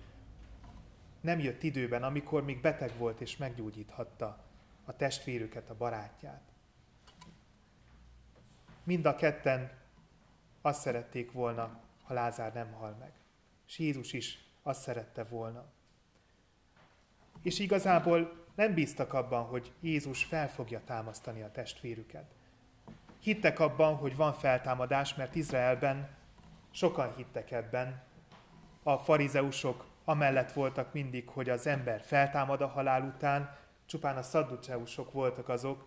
nem 1.27 1.39
jött 1.39 1.62
időben, 1.62 2.03
amikor 2.03 2.45
még 2.45 2.61
beteg 2.61 2.97
volt 2.99 3.21
és 3.21 3.37
meggyógyíthatta 3.37 4.45
a 4.85 4.97
testvérüket, 4.97 5.71
a 5.71 5.77
barátját. 5.77 6.43
Mind 8.83 9.07
a 9.07 9.15
ketten 9.15 9.71
azt 10.61 10.81
szerették 10.81 11.33
volna, 11.33 11.81
ha 12.03 12.15
Lázár 12.15 12.53
nem 12.53 12.73
hal 12.73 12.97
meg. 12.99 13.12
És 13.67 13.79
Jézus 13.79 14.12
is 14.12 14.39
azt 14.62 14.81
szerette 14.81 15.25
volna. 15.25 15.65
És 17.43 17.59
igazából 17.59 18.45
nem 18.55 18.75
bíztak 18.75 19.12
abban, 19.12 19.45
hogy 19.45 19.73
Jézus 19.81 20.25
fel 20.25 20.49
fogja 20.49 20.81
támasztani 20.85 21.43
a 21.43 21.51
testvérüket. 21.51 22.35
Hittek 23.21 23.61
abban, 23.61 23.97
hogy 23.97 24.17
van 24.17 24.33
feltámadás, 24.33 25.15
mert 25.15 25.35
Izraelben 25.35 26.17
sokan 26.71 27.15
hittek 27.17 27.51
ebben. 27.51 28.03
A 28.83 28.99
farizeusok 28.99 29.87
amellett 30.09 30.53
voltak 30.53 30.92
mindig, 30.92 31.29
hogy 31.29 31.49
az 31.49 31.66
ember 31.66 32.01
feltámad 32.01 32.61
a 32.61 32.66
halál 32.66 33.03
után, 33.03 33.57
csupán 33.87 34.16
a 34.16 34.23
szadduceusok 34.23 35.12
voltak 35.12 35.49
azok, 35.49 35.87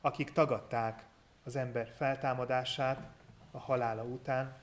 akik 0.00 0.32
tagadták 0.32 1.06
az 1.44 1.56
ember 1.56 1.92
feltámadását 1.96 3.08
a 3.50 3.58
halála 3.58 4.02
után. 4.02 4.56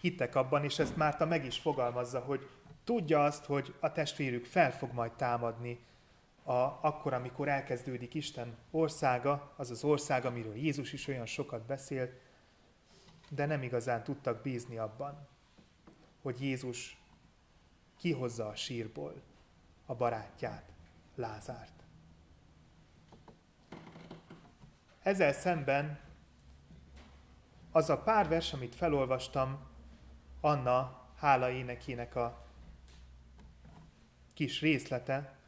Hittek 0.00 0.34
abban, 0.34 0.64
és 0.64 0.78
ezt 0.78 0.96
Márta 0.96 1.26
meg 1.26 1.44
is 1.44 1.58
fogalmazza, 1.58 2.20
hogy 2.20 2.48
tudja 2.84 3.24
azt, 3.24 3.44
hogy 3.44 3.74
a 3.80 3.92
testvérük 3.92 4.44
fel 4.44 4.72
fog 4.72 4.92
majd 4.92 5.12
támadni, 5.12 5.84
a, 6.42 6.52
akkor, 6.80 7.12
amikor 7.12 7.48
elkezdődik 7.48 8.14
Isten 8.14 8.56
országa, 8.70 9.52
az 9.56 9.70
az 9.70 9.84
ország, 9.84 10.24
amiről 10.24 10.56
Jézus 10.56 10.92
is 10.92 11.08
olyan 11.08 11.26
sokat 11.26 11.62
beszélt, 11.62 12.12
de 13.28 13.46
nem 13.46 13.62
igazán 13.62 14.02
tudtak 14.02 14.42
bízni 14.42 14.78
abban, 14.78 15.28
hogy 16.22 16.42
Jézus 16.42 17.01
kihozza 18.02 18.48
a 18.48 18.54
sírból 18.54 19.22
a 19.86 19.94
barátját, 19.94 20.72
Lázárt. 21.14 21.82
Ezzel 25.02 25.32
szemben 25.32 26.00
az 27.70 27.90
a 27.90 28.02
pár 28.02 28.28
vers, 28.28 28.52
amit 28.52 28.74
felolvastam, 28.74 29.66
Anna 30.40 31.06
hála 31.16 31.50
énekének 31.50 32.16
a 32.16 32.46
kis 34.34 34.60
részlete, 34.60 35.38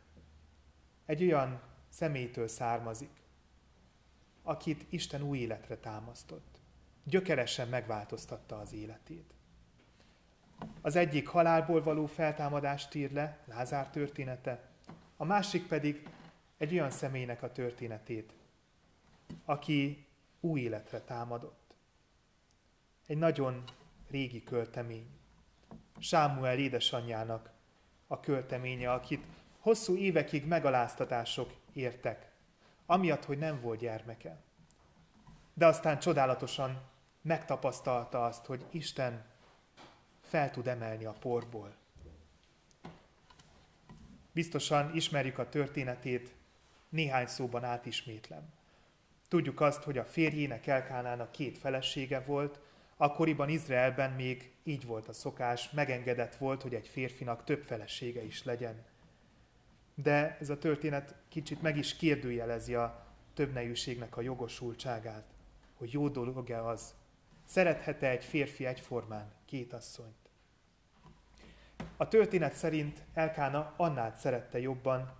egy 1.06 1.22
olyan 1.22 1.60
személytől 1.88 2.48
származik, 2.48 3.22
akit 4.42 4.86
Isten 4.92 5.22
új 5.22 5.38
életre 5.38 5.76
támasztott. 5.76 6.58
Gyökeresen 7.04 7.68
megváltoztatta 7.68 8.58
az 8.58 8.72
életét. 8.72 9.34
Az 10.80 10.96
egyik 10.96 11.28
halálból 11.28 11.82
való 11.82 12.06
feltámadást 12.06 12.94
ír 12.94 13.12
le, 13.12 13.38
Lázár 13.44 13.90
története, 13.90 14.68
a 15.16 15.24
másik 15.24 15.66
pedig 15.66 16.08
egy 16.56 16.72
olyan 16.72 16.90
személynek 16.90 17.42
a 17.42 17.52
történetét, 17.52 18.32
aki 19.44 20.06
új 20.40 20.60
életre 20.60 21.00
támadott. 21.00 21.74
Egy 23.06 23.18
nagyon 23.18 23.64
régi 24.10 24.44
költemény. 24.44 25.06
Sámuel 25.98 26.58
édesanyjának 26.58 27.50
a 28.06 28.20
költeménye, 28.20 28.92
akit 28.92 29.24
hosszú 29.58 29.96
évekig 29.96 30.46
megaláztatások 30.46 31.52
értek, 31.72 32.30
amiatt, 32.86 33.24
hogy 33.24 33.38
nem 33.38 33.60
volt 33.60 33.78
gyermeke. 33.78 34.42
De 35.54 35.66
aztán 35.66 35.98
csodálatosan 35.98 36.82
megtapasztalta 37.22 38.24
azt, 38.24 38.46
hogy 38.46 38.64
Isten 38.70 39.24
fel 40.34 40.50
tud 40.50 40.66
emelni 40.66 41.04
a 41.04 41.12
porból. 41.12 41.74
Biztosan 44.32 44.94
ismerjük 44.94 45.38
a 45.38 45.48
történetét, 45.48 46.34
néhány 46.88 47.26
szóban 47.26 47.64
átismétlem. 47.64 48.52
Tudjuk 49.28 49.60
azt, 49.60 49.82
hogy 49.82 49.98
a 49.98 50.04
férjének 50.04 50.66
Elkánának 50.66 51.32
két 51.32 51.58
felesége 51.58 52.20
volt, 52.20 52.60
akkoriban 52.96 53.48
Izraelben 53.48 54.10
még 54.10 54.52
így 54.62 54.86
volt 54.86 55.08
a 55.08 55.12
szokás, 55.12 55.70
megengedett 55.70 56.34
volt, 56.34 56.62
hogy 56.62 56.74
egy 56.74 56.88
férfinak 56.88 57.44
több 57.44 57.62
felesége 57.62 58.24
is 58.24 58.44
legyen. 58.44 58.84
De 59.94 60.36
ez 60.40 60.50
a 60.50 60.58
történet 60.58 61.14
kicsit 61.28 61.62
meg 61.62 61.76
is 61.76 61.96
kérdőjelezi 61.96 62.74
a 62.74 63.06
többnejűségnek 63.34 64.16
a 64.16 64.20
jogosultságát, 64.20 65.34
hogy 65.74 65.92
jó 65.92 66.08
dolog-e 66.08 66.64
az. 66.64 66.94
Szerethet-e 67.44 68.08
egy 68.08 68.24
férfi 68.24 68.66
egyformán 68.66 69.32
két 69.44 69.72
asszonyt? 69.72 70.23
A 71.96 72.08
történet 72.08 72.54
szerint 72.54 73.02
Elkána 73.14 73.72
Annát 73.76 74.16
szerette 74.16 74.58
jobban, 74.60 75.12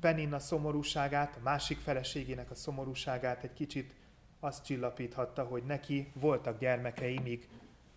Peninna 0.00 0.38
szomorúságát, 0.38 1.36
a 1.36 1.42
másik 1.42 1.78
feleségének 1.78 2.50
a 2.50 2.54
szomorúságát 2.54 3.44
egy 3.44 3.52
kicsit 3.52 3.94
azt 4.40 4.64
csillapíthatta, 4.64 5.44
hogy 5.44 5.62
neki 5.62 6.12
voltak 6.14 6.58
gyermekei, 6.58 7.18
míg 7.18 7.48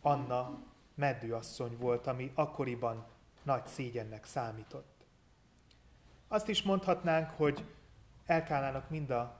Anna 0.02 0.60
meddőasszony 0.96 1.78
volt, 1.78 2.08
ami 2.08 2.32
akkoriban 2.34 3.06
nagy 3.44 3.66
szégyennek 3.66 4.26
számított. 4.26 5.06
Azt 6.28 6.48
is 6.48 6.64
mondhatnánk, 6.64 7.30
hogy 7.30 7.66
Elkánának 8.26 8.90
mind 8.90 9.10
a 9.10 9.40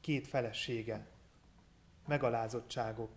két 0.00 0.28
felesége 0.28 1.06
megalázottságok 2.06 3.10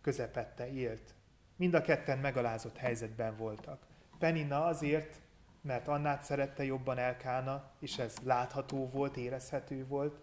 közepette 0.00 0.72
élt. 0.72 1.14
Mind 1.56 1.74
a 1.74 1.80
ketten 1.80 2.18
megalázott 2.18 2.76
helyzetben 2.76 3.36
voltak. 3.36 3.86
Peninna 4.18 4.64
azért, 4.64 5.20
mert 5.60 5.88
Annát 5.88 6.22
szerette 6.22 6.64
jobban 6.64 6.98
Elkána, 6.98 7.70
és 7.78 7.98
ez 7.98 8.16
látható 8.22 8.88
volt, 8.88 9.16
érezhető 9.16 9.86
volt, 9.86 10.18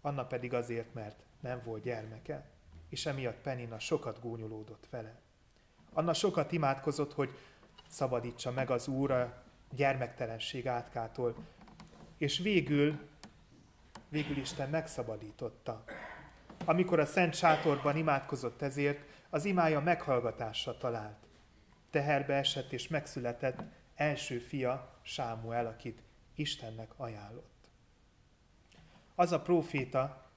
Anna 0.00 0.26
pedig 0.26 0.54
azért, 0.54 0.94
mert 0.94 1.16
nem 1.40 1.60
volt 1.64 1.82
gyermeke, 1.82 2.44
és 2.88 3.06
emiatt 3.06 3.40
Penina 3.40 3.78
sokat 3.78 4.20
gúnyolódott 4.20 4.86
vele. 4.90 5.20
Anna 5.92 6.14
sokat 6.14 6.52
imádkozott, 6.52 7.12
hogy 7.12 7.30
szabadítsa 7.88 8.50
meg 8.50 8.70
az 8.70 8.88
Úr 8.88 9.10
a 9.10 9.42
gyermektelenség 9.74 10.66
átkától, 10.68 11.34
és 12.18 12.38
végül, 12.38 12.98
végül 14.08 14.36
Isten 14.36 14.70
megszabadította. 14.70 15.84
Amikor 16.64 17.00
a 17.00 17.06
Szent 17.06 17.34
Sátorban 17.34 17.96
imádkozott 17.96 18.62
ezért, 18.62 19.11
az 19.34 19.44
imája 19.44 19.80
meghallgatásra 19.80 20.76
talált. 20.76 21.26
Teherbe 21.90 22.34
esett 22.34 22.72
és 22.72 22.88
megszületett 22.88 23.62
első 23.94 24.38
fia, 24.38 24.98
Sámuel, 25.02 25.66
akit 25.66 26.02
Istennek 26.34 26.92
ajánlott. 26.96 27.68
Az 29.14 29.32
a 29.32 29.40
próféta, 29.40 30.30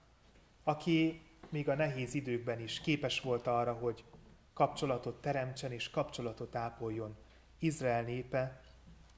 aki 0.64 1.22
még 1.50 1.70
a 1.70 1.76
nehéz 1.76 2.14
időkben 2.14 2.60
is 2.60 2.80
képes 2.80 3.22
volt 3.22 3.48
arra, 3.48 3.74
hogy 3.74 4.04
kapcsolatot 4.54 5.22
teremtsen 5.22 5.72
és 5.72 5.90
kapcsolatot 5.90 6.56
ápoljon 6.56 7.16
Izrael 7.60 8.04
népe 8.04 8.62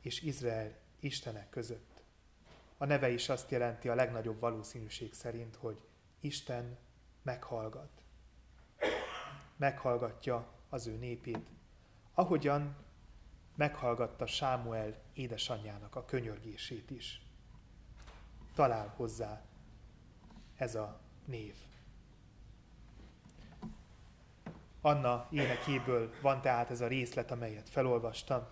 és 0.02 0.22
Izrael 0.22 0.78
Istenek 1.00 1.50
között. 1.50 2.04
A 2.78 2.86
neve 2.86 3.10
is 3.10 3.30
azt 3.30 3.52
jelenti 3.52 3.90
a 3.90 3.96
legnagyobb 3.96 4.40
valószínűség 4.40 5.14
szerint, 5.14 5.56
hogy 5.56 5.78
Isten 6.20 6.78
meghallgat. 7.22 8.06
Meghallgatja 9.58 10.48
az 10.70 10.88
ő 10.88 10.96
népét, 10.96 11.50
ahogyan 12.14 12.76
meghallgatta 13.56 14.26
Sámuel 14.26 14.94
édesanyjának 15.14 15.96
a 15.96 16.06
könyörgését 16.06 16.92
is. 16.92 17.22
Talál 18.54 18.94
hozzá 18.96 19.42
ez 20.56 20.76
a 20.76 21.00
név. 21.26 21.56
Anna 24.82 25.28
énekéből 25.32 26.14
van 26.22 26.42
tehát 26.42 26.70
ez 26.70 26.82
a 26.82 26.88
részlet, 26.88 27.32
amelyet 27.32 27.70
felolvastam. 27.70 28.48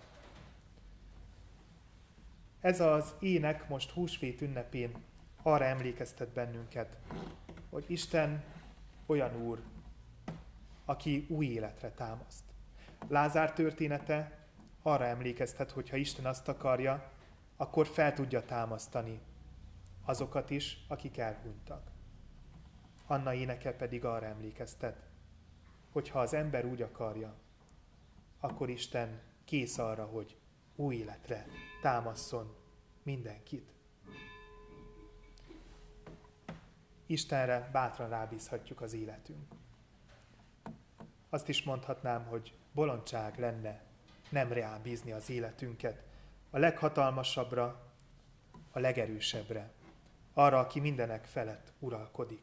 Ez 2.60 2.80
az 2.80 3.13
ének 3.20 3.70
most 3.70 3.91
húsvét 3.91 4.41
ünnepén 4.41 5.04
arra 5.41 5.65
emlékeztet 5.65 6.30
bennünket, 6.30 6.98
hogy 7.70 7.86
Isten 7.88 8.44
olyan 9.06 9.41
úr, 9.41 9.62
aki 10.86 11.26
új 11.30 11.45
életre 11.45 11.91
támaszt. 11.91 12.43
Lázár 13.08 13.54
története 13.54 14.48
arra 14.82 15.06
emlékeztet, 15.06 15.71
hogy 15.71 15.89
ha 15.89 15.95
Isten 15.95 16.26
azt 16.26 16.48
akarja, 16.48 17.12
akkor 17.58 17.88
fel 17.88 18.13
tudja 18.13 18.45
támasztani 18.45 19.21
azokat 20.06 20.50
is, 20.50 20.86
akik 20.88 21.17
elhunytak. 21.17 21.91
Anna 23.08 23.34
éneke 23.34 23.74
pedig 23.74 24.06
arra 24.06 24.26
emlékeztet, 24.26 25.10
hogy 25.91 26.10
ha 26.10 26.19
az 26.19 26.34
ember 26.34 26.65
úgy 26.65 26.82
akarja, 26.82 27.36
akkor 28.39 28.69
Isten 28.69 29.21
kész 29.45 29.78
arra, 29.78 30.06
hogy 30.06 30.38
új 30.76 30.95
életre 30.95 31.45
támaszson 31.82 32.56
mindenkit. 33.04 33.74
Istenre 37.06 37.69
bátran 37.71 38.10
rábízhatjuk 38.10 38.82
az 38.82 38.93
életünk. 38.93 39.54
Azt 41.36 41.50
is 41.50 41.63
mondhatnám, 41.63 42.26
hogy 42.26 42.54
bolondság 42.71 43.39
lenne 43.39 43.84
nem 44.30 44.52
reál 44.52 44.80
bízni 44.80 45.12
az 45.12 45.30
életünket 45.30 46.04
a 46.50 46.58
leghatalmasabbra, 46.58 47.91
a 48.71 48.80
legerősebbre, 48.80 49.71
arra, 50.34 50.60
aki 50.60 50.80
mindenek 50.80 51.26
felett 51.26 51.74
uralkodik. 51.80 52.41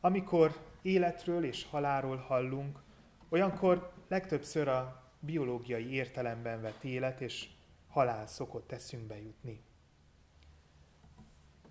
Amikor 0.00 0.56
életről 0.82 1.44
és 1.44 1.64
halálról 1.64 2.16
hallunk, 2.16 2.82
olyankor 3.28 3.92
legtöbbször 4.08 4.68
a 4.68 5.10
biológiai 5.20 5.92
értelemben 5.92 6.60
vett 6.60 6.84
élet 6.84 7.20
és 7.20 7.48
halál 7.88 8.26
szokott 8.26 8.72
eszünkbe 8.72 9.20
jutni. 9.20 9.62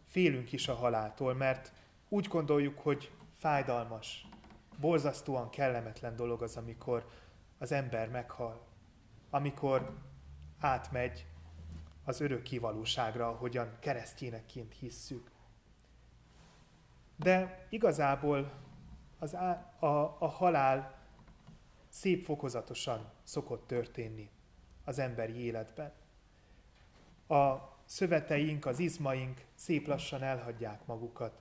Félünk 0.07 0.51
is 0.51 0.67
a 0.67 0.73
haláltól, 0.73 1.33
mert 1.33 1.71
úgy 2.09 2.27
gondoljuk, 2.27 2.79
hogy 2.79 3.11
fájdalmas, 3.41 4.27
borzasztóan 4.79 5.49
kellemetlen 5.49 6.15
dolog 6.15 6.41
az, 6.41 6.57
amikor 6.57 7.09
az 7.57 7.71
ember 7.71 8.09
meghal, 8.09 8.65
amikor 9.29 9.97
átmegy 10.59 11.27
az 12.03 12.19
örök 12.19 12.41
kivalóságra, 12.41 13.27
ahogyan 13.27 13.77
keresztjénekként 13.79 14.73
hisszük. 14.73 15.31
De 17.15 17.67
igazából 17.69 18.51
az 19.19 19.35
á, 19.35 19.75
a, 19.79 20.17
a 20.19 20.27
halál 20.27 20.97
szép 21.89 22.25
fokozatosan 22.25 23.11
szokott 23.23 23.67
történni 23.67 24.29
az 24.85 24.99
emberi 24.99 25.35
életben. 25.35 25.93
A 27.27 27.55
szöveteink, 27.85 28.65
az 28.65 28.79
izmaink 28.79 29.45
szép 29.55 29.87
lassan 29.87 30.21
elhagyják 30.21 30.85
magukat, 30.85 31.40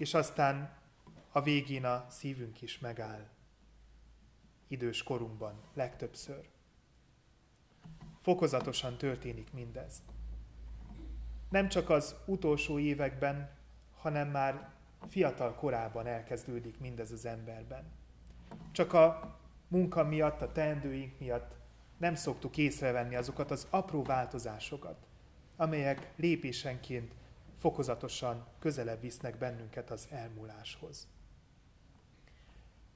és 0.00 0.14
aztán 0.14 0.78
a 1.32 1.42
végén 1.42 1.84
a 1.84 2.06
szívünk 2.10 2.62
is 2.62 2.78
megáll. 2.78 3.28
Idős 4.68 5.02
korunkban 5.02 5.62
legtöbbször. 5.74 6.48
Fokozatosan 8.20 8.98
történik 8.98 9.52
mindez. 9.52 10.02
Nem 11.50 11.68
csak 11.68 11.90
az 11.90 12.14
utolsó 12.26 12.78
években, 12.78 13.50
hanem 13.96 14.28
már 14.28 14.70
fiatal 15.08 15.54
korában 15.54 16.06
elkezdődik 16.06 16.78
mindez 16.78 17.10
az 17.12 17.26
emberben. 17.26 17.84
Csak 18.72 18.92
a 18.92 19.38
munka 19.68 20.04
miatt, 20.04 20.40
a 20.40 20.52
teendőink 20.52 21.18
miatt 21.18 21.54
nem 21.96 22.14
szoktuk 22.14 22.56
észrevenni 22.56 23.14
azokat 23.14 23.50
az 23.50 23.66
apró 23.70 24.02
változásokat, 24.02 25.06
amelyek 25.56 26.12
lépésenként 26.16 27.14
fokozatosan 27.60 28.46
közelebb 28.58 29.00
visznek 29.00 29.38
bennünket 29.38 29.90
az 29.90 30.06
elmúláshoz. 30.10 31.08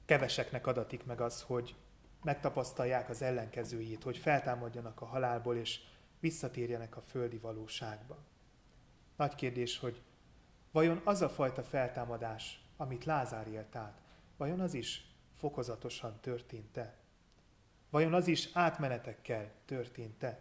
Keveseknek 0.05 0.67
adatik 0.67 1.05
meg 1.05 1.21
az, 1.21 1.41
hogy 1.41 1.75
megtapasztalják 2.23 3.09
az 3.09 3.21
ellenkezőjét, 3.21 4.03
hogy 4.03 4.17
feltámadjanak 4.17 5.01
a 5.01 5.05
halálból, 5.05 5.55
és 5.55 5.79
visszatérjenek 6.19 6.97
a 6.97 7.01
földi 7.01 7.37
valóságba. 7.37 8.17
Nagy 9.15 9.35
kérdés, 9.35 9.79
hogy 9.79 10.01
vajon 10.71 11.01
az 11.03 11.21
a 11.21 11.29
fajta 11.29 11.63
feltámadás, 11.63 12.65
amit 12.77 13.05
Lázár 13.05 13.47
élt 13.47 13.75
át, 13.75 14.01
vajon 14.37 14.59
az 14.59 14.73
is 14.73 15.15
fokozatosan 15.37 16.19
történt-e? 16.21 16.97
Vajon 17.89 18.13
az 18.13 18.27
is 18.27 18.49
átmenetekkel 18.53 19.51
történt-e? 19.65 20.39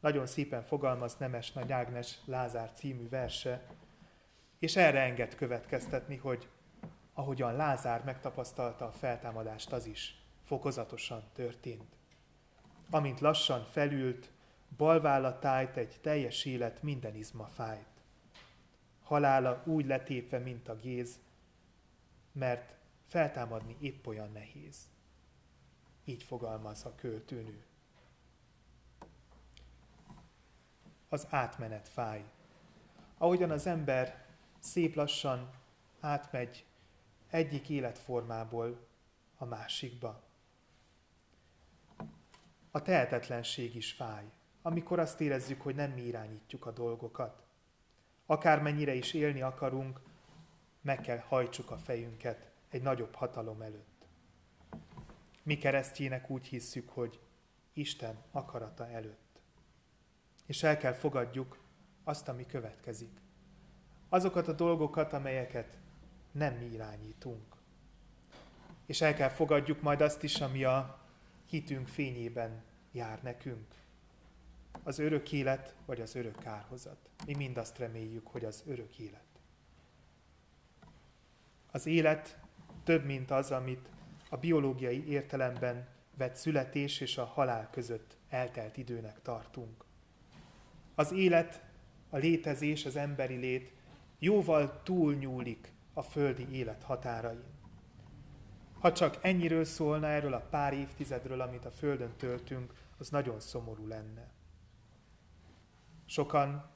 Nagyon 0.00 0.26
szépen 0.26 0.62
fogalmaz 0.62 1.16
Nemes 1.16 1.52
Nagy 1.52 1.72
Ágnes 1.72 2.18
Lázár 2.24 2.72
című 2.72 3.08
verse, 3.08 3.66
és 4.58 4.76
erre 4.76 5.00
enged 5.00 5.34
következtetni, 5.34 6.16
hogy 6.16 6.48
ahogyan 7.14 7.56
Lázár 7.56 8.04
megtapasztalta 8.04 8.86
a 8.86 8.92
feltámadást, 8.92 9.72
az 9.72 9.86
is 9.86 10.22
fokozatosan 10.44 11.22
történt. 11.32 11.96
Amint 12.90 13.20
lassan 13.20 13.64
felült, 13.64 14.30
balválla 14.76 15.38
tájt 15.38 15.76
egy 15.76 15.98
teljes 16.00 16.44
élet 16.44 16.82
minden 16.82 17.14
izma 17.14 17.46
fájt. 17.46 17.88
Halála 19.02 19.62
úgy 19.66 19.86
letépve, 19.86 20.38
mint 20.38 20.68
a 20.68 20.76
géz, 20.76 21.20
mert 22.32 22.74
feltámadni 23.06 23.76
épp 23.80 24.06
olyan 24.06 24.32
nehéz. 24.32 24.88
Így 26.04 26.22
fogalmaz 26.22 26.84
a 26.84 26.94
költőnő. 26.94 27.64
Az 31.12 31.26
átmenet 31.30 31.88
fáj. 31.88 32.24
Ahogyan 33.18 33.50
az 33.50 33.66
ember 33.66 34.24
szép 34.58 34.94
lassan 34.94 35.50
átmegy 36.00 36.64
egyik 37.30 37.68
életformából 37.68 38.86
a 39.36 39.44
másikba. 39.44 40.22
A 42.70 42.82
tehetetlenség 42.82 43.74
is 43.74 43.92
fáj, 43.92 44.24
amikor 44.62 44.98
azt 44.98 45.20
érezzük, 45.20 45.60
hogy 45.60 45.74
nem 45.74 45.90
mi 45.90 46.00
irányítjuk 46.00 46.66
a 46.66 46.70
dolgokat. 46.70 47.42
Akármennyire 48.26 48.94
is 48.94 49.12
élni 49.12 49.42
akarunk, 49.42 50.00
meg 50.80 51.00
kell 51.00 51.18
hajtsuk 51.18 51.70
a 51.70 51.78
fejünket 51.78 52.50
egy 52.68 52.82
nagyobb 52.82 53.14
hatalom 53.14 53.62
előtt. 53.62 54.06
Mi 55.42 55.58
keresztjének 55.58 56.30
úgy 56.30 56.46
hisszük, 56.46 56.88
hogy 56.88 57.20
Isten 57.72 58.24
akarata 58.30 58.88
előtt. 58.88 59.29
És 60.50 60.62
el 60.62 60.76
kell 60.76 60.92
fogadjuk 60.92 61.58
azt, 62.04 62.28
ami 62.28 62.46
következik. 62.46 63.20
Azokat 64.08 64.48
a 64.48 64.52
dolgokat, 64.52 65.12
amelyeket 65.12 65.78
nem 66.32 66.54
mi 66.54 66.64
irányítunk. 66.64 67.56
És 68.86 69.00
el 69.00 69.14
kell 69.14 69.28
fogadjuk 69.28 69.82
majd 69.82 70.00
azt 70.00 70.22
is, 70.22 70.40
ami 70.40 70.64
a 70.64 70.98
hitünk 71.46 71.88
fényében 71.88 72.62
jár 72.92 73.22
nekünk. 73.22 73.66
Az 74.82 74.98
örök 74.98 75.32
élet, 75.32 75.74
vagy 75.86 76.00
az 76.00 76.14
örök 76.14 76.38
kárhozat. 76.38 77.08
Mi 77.26 77.34
mind 77.34 77.56
azt 77.56 77.78
reméljük, 77.78 78.26
hogy 78.26 78.44
az 78.44 78.62
örök 78.66 78.98
élet. 78.98 79.28
Az 81.70 81.86
élet 81.86 82.38
több, 82.84 83.04
mint 83.04 83.30
az, 83.30 83.50
amit 83.50 83.88
a 84.28 84.36
biológiai 84.36 85.08
értelemben 85.08 85.88
vett 86.16 86.36
születés 86.36 87.00
és 87.00 87.18
a 87.18 87.24
halál 87.24 87.70
között 87.70 88.16
eltelt 88.28 88.76
időnek 88.76 89.22
tartunk. 89.22 89.88
Az 91.00 91.12
élet, 91.12 91.62
a 92.10 92.16
létezés, 92.16 92.84
az 92.84 92.96
emberi 92.96 93.36
lét 93.36 93.72
jóval 94.18 94.82
túlnyúlik 94.82 95.72
a 95.92 96.02
földi 96.02 96.48
élet 96.50 96.82
határain. 96.82 97.44
Ha 98.80 98.92
csak 98.92 99.18
ennyiről 99.20 99.64
szólna 99.64 100.06
erről 100.06 100.34
a 100.34 100.46
pár 100.50 100.72
évtizedről, 100.72 101.40
amit 101.40 101.64
a 101.64 101.70
Földön 101.70 102.12
töltünk, 102.16 102.72
az 102.98 103.08
nagyon 103.08 103.40
szomorú 103.40 103.86
lenne. 103.86 104.30
Sokan 106.06 106.70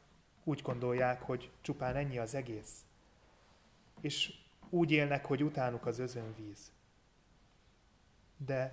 úgy 0.44 0.62
gondolják, 0.62 1.22
hogy 1.22 1.50
csupán 1.60 1.96
ennyi 1.96 2.18
az 2.18 2.34
egész, 2.34 2.84
és 4.00 4.34
úgy 4.70 4.90
élnek, 4.90 5.24
hogy 5.24 5.42
utánuk 5.42 5.87
az 5.87 5.98
özönvíz. 5.98 6.72
De 8.37 8.70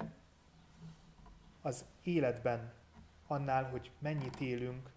az 1.62 1.86
életben, 2.04 2.74
annál, 3.28 3.64
hogy 3.64 3.92
mennyit 4.00 4.40
élünk, 4.40 4.90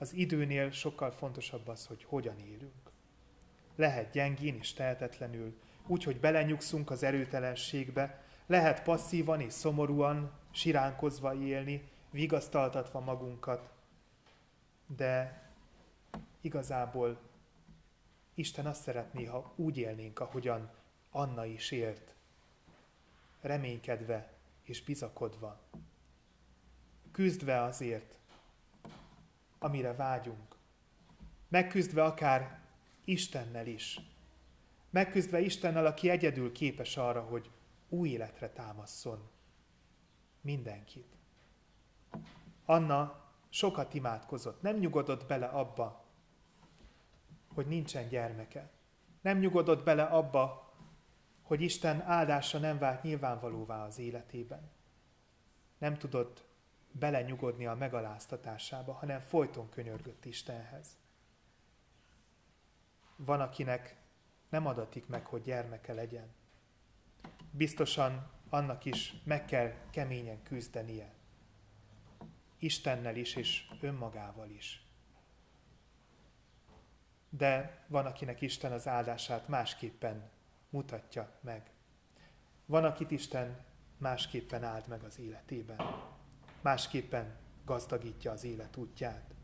az 0.00 0.14
időnél 0.14 0.70
sokkal 0.70 1.10
fontosabb 1.10 1.68
az, 1.68 1.86
hogy 1.86 2.04
hogyan 2.04 2.38
élünk. 2.38 2.90
Lehet 3.76 4.12
gyengén 4.12 4.54
és 4.54 4.72
tehetetlenül, 4.72 5.58
úgy, 5.86 6.04
hogy 6.04 6.20
belenyugszunk 6.20 6.90
az 6.90 7.02
erőtelenségbe, 7.02 8.24
lehet 8.46 8.82
passzívan 8.82 9.40
és 9.40 9.52
szomorúan, 9.52 10.32
siránkozva 10.50 11.34
élni, 11.34 11.88
vigasztaltatva 12.10 13.00
magunkat, 13.00 13.70
de 14.96 15.42
igazából 16.40 17.20
Isten 18.34 18.66
azt 18.66 18.82
szeretné, 18.82 19.24
ha 19.24 19.52
úgy 19.56 19.78
élnénk, 19.78 20.20
ahogyan 20.20 20.70
Anna 21.10 21.44
is 21.44 21.70
élt, 21.70 22.14
reménykedve 23.40 24.32
és 24.62 24.82
bizakodva, 24.82 25.60
küzdve 27.12 27.62
azért, 27.62 28.19
amire 29.62 29.94
vágyunk, 29.94 30.56
megküzdve 31.48 32.04
akár 32.04 32.60
Istennel 33.04 33.66
is, 33.66 34.00
megküzdve 34.90 35.40
Istennel, 35.40 35.86
aki 35.86 36.10
egyedül 36.10 36.52
képes 36.52 36.96
arra, 36.96 37.20
hogy 37.22 37.50
új 37.88 38.08
életre 38.08 38.50
támaszson 38.50 39.28
mindenkit. 40.40 41.16
Anna 42.64 43.24
sokat 43.48 43.94
imádkozott, 43.94 44.62
nem 44.62 44.76
nyugodott 44.76 45.26
bele 45.26 45.46
abba, 45.46 46.04
hogy 47.54 47.66
nincsen 47.66 48.08
gyermeke. 48.08 48.70
Nem 49.20 49.38
nyugodott 49.38 49.84
bele 49.84 50.02
abba, 50.02 50.72
hogy 51.42 51.60
Isten 51.60 52.00
áldása 52.00 52.58
nem 52.58 52.78
vált 52.78 53.02
nyilvánvalóvá 53.02 53.84
az 53.84 53.98
életében. 53.98 54.70
Nem 55.78 55.98
tudott 55.98 56.44
belenyugodni 56.92 57.66
a 57.66 57.74
megaláztatásába, 57.74 58.92
hanem 58.92 59.20
folyton 59.20 59.68
könyörgött 59.68 60.24
Istenhez. 60.24 60.98
Van, 63.16 63.40
akinek 63.40 63.96
nem 64.48 64.66
adatik 64.66 65.06
meg, 65.06 65.26
hogy 65.26 65.42
gyermeke 65.42 65.92
legyen. 65.92 66.34
Biztosan 67.50 68.30
annak 68.48 68.84
is 68.84 69.14
meg 69.24 69.44
kell 69.44 69.72
keményen 69.90 70.42
küzdenie. 70.42 71.14
Istennel 72.58 73.16
is, 73.16 73.34
és 73.34 73.70
önmagával 73.80 74.50
is. 74.50 74.84
De 77.28 77.84
van, 77.86 78.06
akinek 78.06 78.40
Isten 78.40 78.72
az 78.72 78.88
áldását 78.88 79.48
másképpen 79.48 80.30
mutatja 80.70 81.38
meg. 81.40 81.70
Van, 82.66 82.84
akit 82.84 83.10
Isten 83.10 83.64
másképpen 83.98 84.64
áld 84.64 84.88
meg 84.88 85.02
az 85.02 85.18
életében. 85.18 85.78
Másképpen 86.60 87.36
gazdagítja 87.64 88.32
az 88.32 88.44
élet 88.44 88.76
útját. 88.76 89.34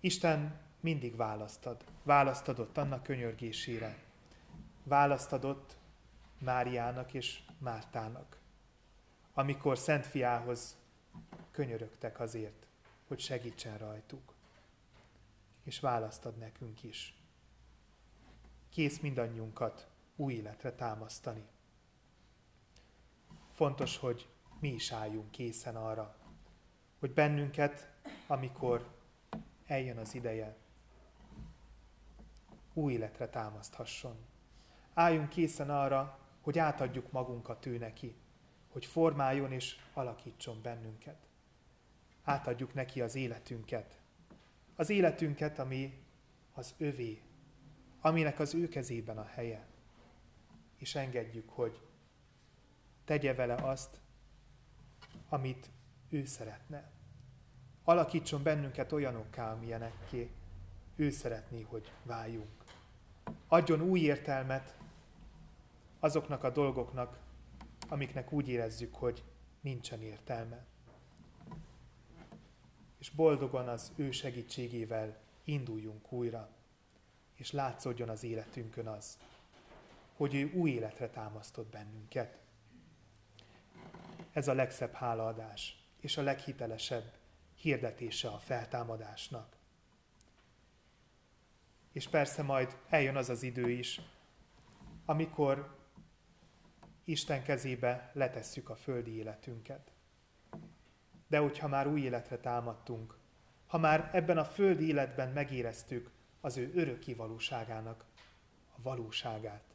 Isten 0.00 0.60
mindig 0.80 1.16
választad. 1.16 1.84
Választadott 2.02 2.78
annak 2.78 3.02
könyörgésére. 3.02 3.98
Választadott 4.82 5.76
Máriának 6.38 7.14
és 7.14 7.42
Mártának. 7.58 8.38
Amikor 9.34 9.78
Szent 9.78 10.06
Fiához 10.06 10.76
könyörögtek 11.50 12.20
azért, 12.20 12.66
hogy 13.06 13.20
segítsen 13.20 13.78
rajtuk. 13.78 14.34
És 15.64 15.80
választad 15.80 16.36
nekünk 16.36 16.82
is. 16.82 17.14
Kész 18.68 18.98
mindannyiunkat 19.00 19.88
új 20.16 20.32
életre 20.34 20.72
támasztani. 20.72 21.46
Fontos, 23.52 23.96
hogy 23.96 24.28
mi 24.58 24.68
is 24.68 24.92
álljunk 24.92 25.30
készen 25.30 25.76
arra, 25.76 26.16
hogy 26.98 27.12
bennünket, 27.12 27.90
amikor 28.26 28.96
eljön 29.66 29.96
az 29.96 30.14
ideje, 30.14 30.56
új 32.72 32.92
életre 32.92 33.28
támaszthasson. 33.28 34.16
Álljunk 34.94 35.28
készen 35.28 35.70
arra, 35.70 36.18
hogy 36.40 36.58
átadjuk 36.58 37.12
magunkat 37.12 37.66
ő 37.66 37.78
neki, 37.78 38.16
hogy 38.68 38.86
formáljon 38.86 39.52
és 39.52 39.76
alakítson 39.94 40.62
bennünket. 40.62 41.26
Átadjuk 42.22 42.74
neki 42.74 43.00
az 43.00 43.14
életünket. 43.14 44.00
Az 44.76 44.90
életünket, 44.90 45.58
ami 45.58 46.02
az 46.54 46.74
övé, 46.78 47.22
aminek 48.00 48.38
az 48.38 48.54
ő 48.54 48.68
kezében 48.68 49.18
a 49.18 49.24
helye. 49.24 49.66
És 50.76 50.94
engedjük, 50.94 51.48
hogy 51.50 51.80
tegye 53.04 53.34
vele 53.34 53.54
azt, 53.54 54.00
amit 55.28 55.70
ő 56.08 56.24
szeretne. 56.24 56.90
Alakítson 57.84 58.42
bennünket 58.42 58.92
olyanokká, 58.92 59.52
amilyenekké 59.52 60.30
ő 60.96 61.10
szeretné, 61.10 61.62
hogy 61.62 61.92
váljunk. 62.02 62.64
Adjon 63.48 63.80
új 63.80 64.00
értelmet 64.00 64.76
azoknak 65.98 66.44
a 66.44 66.50
dolgoknak, 66.50 67.18
amiknek 67.88 68.32
úgy 68.32 68.48
érezzük, 68.48 68.94
hogy 68.94 69.24
nincsen 69.60 70.02
értelme. 70.02 70.64
És 72.98 73.10
boldogan 73.10 73.68
az 73.68 73.92
ő 73.96 74.10
segítségével 74.10 75.18
induljunk 75.44 76.12
újra, 76.12 76.48
és 77.34 77.52
látszódjon 77.52 78.08
az 78.08 78.24
életünkön 78.24 78.86
az, 78.86 79.18
hogy 80.16 80.34
ő 80.34 80.52
új 80.52 80.70
életre 80.70 81.08
támasztott 81.08 81.70
bennünket. 81.70 82.38
Ez 84.38 84.48
a 84.48 84.54
legszebb 84.54 84.92
hálaadás, 84.92 85.84
és 86.00 86.16
a 86.16 86.22
leghitelesebb 86.22 87.12
hirdetése 87.54 88.28
a 88.28 88.38
feltámadásnak. 88.38 89.56
És 91.92 92.08
persze 92.08 92.42
majd 92.42 92.78
eljön 92.88 93.16
az 93.16 93.28
az 93.28 93.42
idő 93.42 93.70
is, 93.70 94.00
amikor 95.04 95.76
Isten 97.04 97.42
kezébe 97.42 98.10
letesszük 98.12 98.68
a 98.68 98.76
földi 98.76 99.16
életünket. 99.16 99.92
De 101.26 101.38
hogyha 101.38 101.68
már 101.68 101.86
új 101.86 102.00
életre 102.00 102.38
támadtunk, 102.38 103.18
ha 103.66 103.78
már 103.78 104.10
ebben 104.12 104.38
a 104.38 104.44
földi 104.44 104.88
életben 104.88 105.32
megéreztük 105.32 106.10
az 106.40 106.56
ő 106.56 106.72
öröki 106.74 107.14
valóságának 107.14 108.04
a 108.76 108.82
valóságát, 108.82 109.74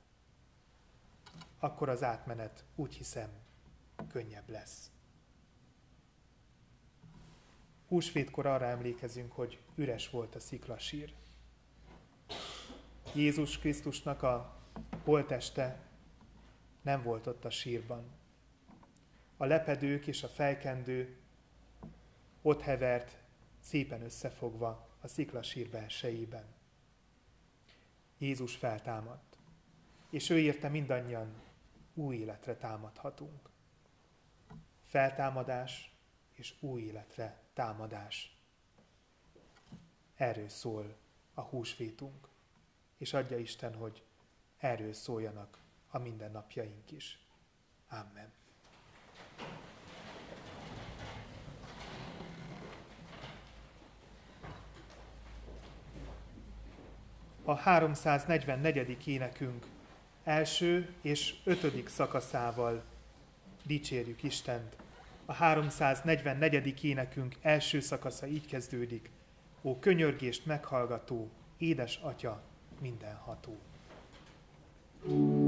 akkor 1.60 1.90
az 1.90 2.04
átmenet 2.04 2.66
úgy 2.76 2.96
hiszem 2.96 3.43
könnyebb 4.08 4.50
lesz. 4.50 4.92
Húsvétkor 7.88 8.46
arra 8.46 8.66
emlékezünk, 8.66 9.32
hogy 9.32 9.60
üres 9.76 10.10
volt 10.10 10.36
a 10.36 10.40
sziklasír. 10.40 11.14
Jézus 13.14 13.60
Krisztusnak 13.60 14.24
a 14.24 14.62
holteste 15.04 15.80
nem 16.82 17.04
volt 17.04 17.28
ott 17.28 17.46
a 17.46 17.50
sírban. 17.50 18.04
A 19.38 19.46
lepedők 19.46 20.08
és 20.08 20.24
a 20.24 20.28
fejkendő 20.28 21.18
ott 22.42 22.62
hevert, 22.62 23.18
szépen 23.60 24.02
összefogva 24.02 24.90
a 25.02 25.08
sziklasír 25.08 25.70
belsejében. 25.70 26.46
Jézus 28.18 28.56
feltámadt, 28.56 29.38
és 30.10 30.30
ő 30.30 30.40
írta 30.40 30.70
mindannyian 30.70 31.42
új 31.94 32.16
életre 32.16 32.56
támadhatunk. 32.56 33.53
Feltámadás 34.94 35.94
és 36.32 36.54
új 36.60 36.82
életre 36.82 37.42
támadás. 37.54 38.38
Erről 40.16 40.50
szól 40.50 40.96
a 41.34 41.42
húsvétunk, 41.42 42.28
és 42.98 43.14
adja 43.14 43.38
Isten, 43.38 43.76
hogy 43.76 44.04
erről 44.58 44.94
szóljanak 44.94 45.58
a 45.90 45.98
mindennapjaink 45.98 46.92
is. 46.92 47.20
Amen. 47.90 48.32
A 57.44 57.54
344. 57.56 59.08
énekünk 59.08 59.66
első 60.24 60.94
és 61.02 61.42
ötödik 61.44 61.88
szakaszával 61.90 62.84
dicsérjük 63.64 64.24
Istent. 64.24 64.83
A 65.26 65.34
344. 65.34 66.84
énekünk 66.84 67.36
első 67.42 67.80
szakasza 67.80 68.28
így 68.28 68.46
kezdődik. 68.46 69.10
Ó 69.62 69.80
könyörgést 69.80 70.46
meghallgató, 70.46 71.32
édes 71.58 72.00
atya, 72.04 72.42
mindenható. 72.82 73.58
thank 75.06 75.43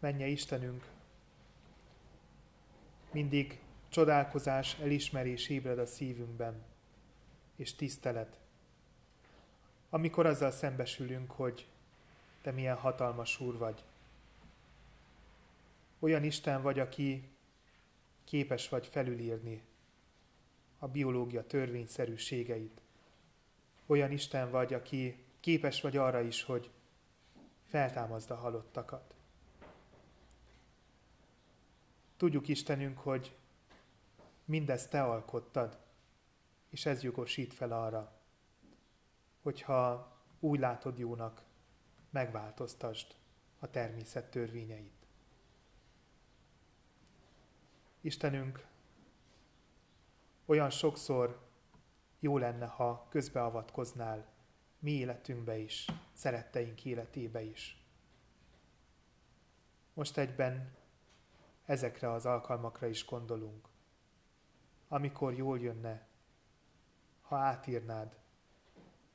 menje 0.00 0.26
Istenünk, 0.26 0.88
mindig 3.10 3.60
csodálkozás, 3.88 4.78
elismerés 4.78 5.48
ébred 5.48 5.78
a 5.78 5.86
szívünkben, 5.86 6.62
és 7.56 7.74
tisztelet. 7.74 8.38
Amikor 9.90 10.26
azzal 10.26 10.50
szembesülünk, 10.50 11.30
hogy 11.30 11.66
te 12.42 12.50
milyen 12.50 12.76
hatalmas 12.76 13.40
úr 13.40 13.58
vagy. 13.58 13.84
Olyan 15.98 16.24
Isten 16.24 16.62
vagy, 16.62 16.78
aki 16.78 17.28
képes 18.24 18.68
vagy 18.68 18.86
felülírni 18.86 19.62
a 20.78 20.88
biológia 20.88 21.46
törvényszerűségeit. 21.46 22.80
Olyan 23.86 24.10
Isten 24.10 24.50
vagy, 24.50 24.74
aki 24.74 25.24
képes 25.40 25.80
vagy 25.80 25.96
arra 25.96 26.20
is, 26.20 26.42
hogy 26.42 26.70
feltámazd 27.66 28.30
a 28.30 28.34
halottakat. 28.34 29.14
Tudjuk 32.20 32.48
Istenünk, 32.48 32.98
hogy 32.98 33.36
mindezt 34.44 34.90
Te 34.90 35.02
alkottad, 35.02 35.78
és 36.68 36.86
ez 36.86 37.02
jogosít 37.02 37.54
fel 37.54 37.72
arra, 37.72 38.12
hogyha 39.42 40.12
úgy 40.40 40.58
látod 40.58 40.98
jónak, 40.98 41.42
megváltoztasd 42.10 43.14
a 43.58 43.70
természet 43.70 44.30
törvényeit. 44.30 45.06
Istenünk, 48.00 48.66
olyan 50.44 50.70
sokszor 50.70 51.48
jó 52.18 52.38
lenne, 52.38 52.66
ha 52.66 53.06
közbeavatkoznál 53.08 54.32
mi 54.78 54.90
életünkbe 54.90 55.58
is, 55.58 55.86
szeretteink 56.12 56.84
életébe 56.84 57.42
is. 57.42 57.84
Most 59.94 60.18
egyben 60.18 60.78
ezekre 61.70 62.12
az 62.12 62.26
alkalmakra 62.26 62.86
is 62.86 63.06
gondolunk, 63.06 63.68
amikor 64.88 65.34
jól 65.34 65.60
jönne, 65.60 66.06
ha 67.22 67.36
átírnád 67.36 68.18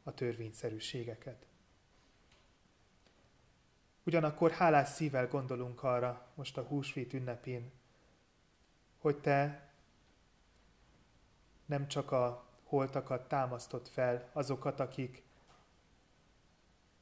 a 0.04 0.14
törvényszerűségeket. 0.14 1.46
Ugyanakkor 4.04 4.52
hálás 4.52 4.90
szívvel 4.90 5.28
gondolunk 5.28 5.84
arra 5.84 6.28
most 6.36 6.58
a 6.58 6.62
húsvét 6.62 7.14
ünnepén, 7.14 7.72
hogy 8.98 9.18
te 9.22 9.70
nem 11.66 11.88
csak 11.88 12.12
a 12.12 12.46
holtakat 12.64 13.28
támasztott 13.28 13.88
fel, 13.88 14.30
azokat, 14.34 14.80
akik 14.80 15.24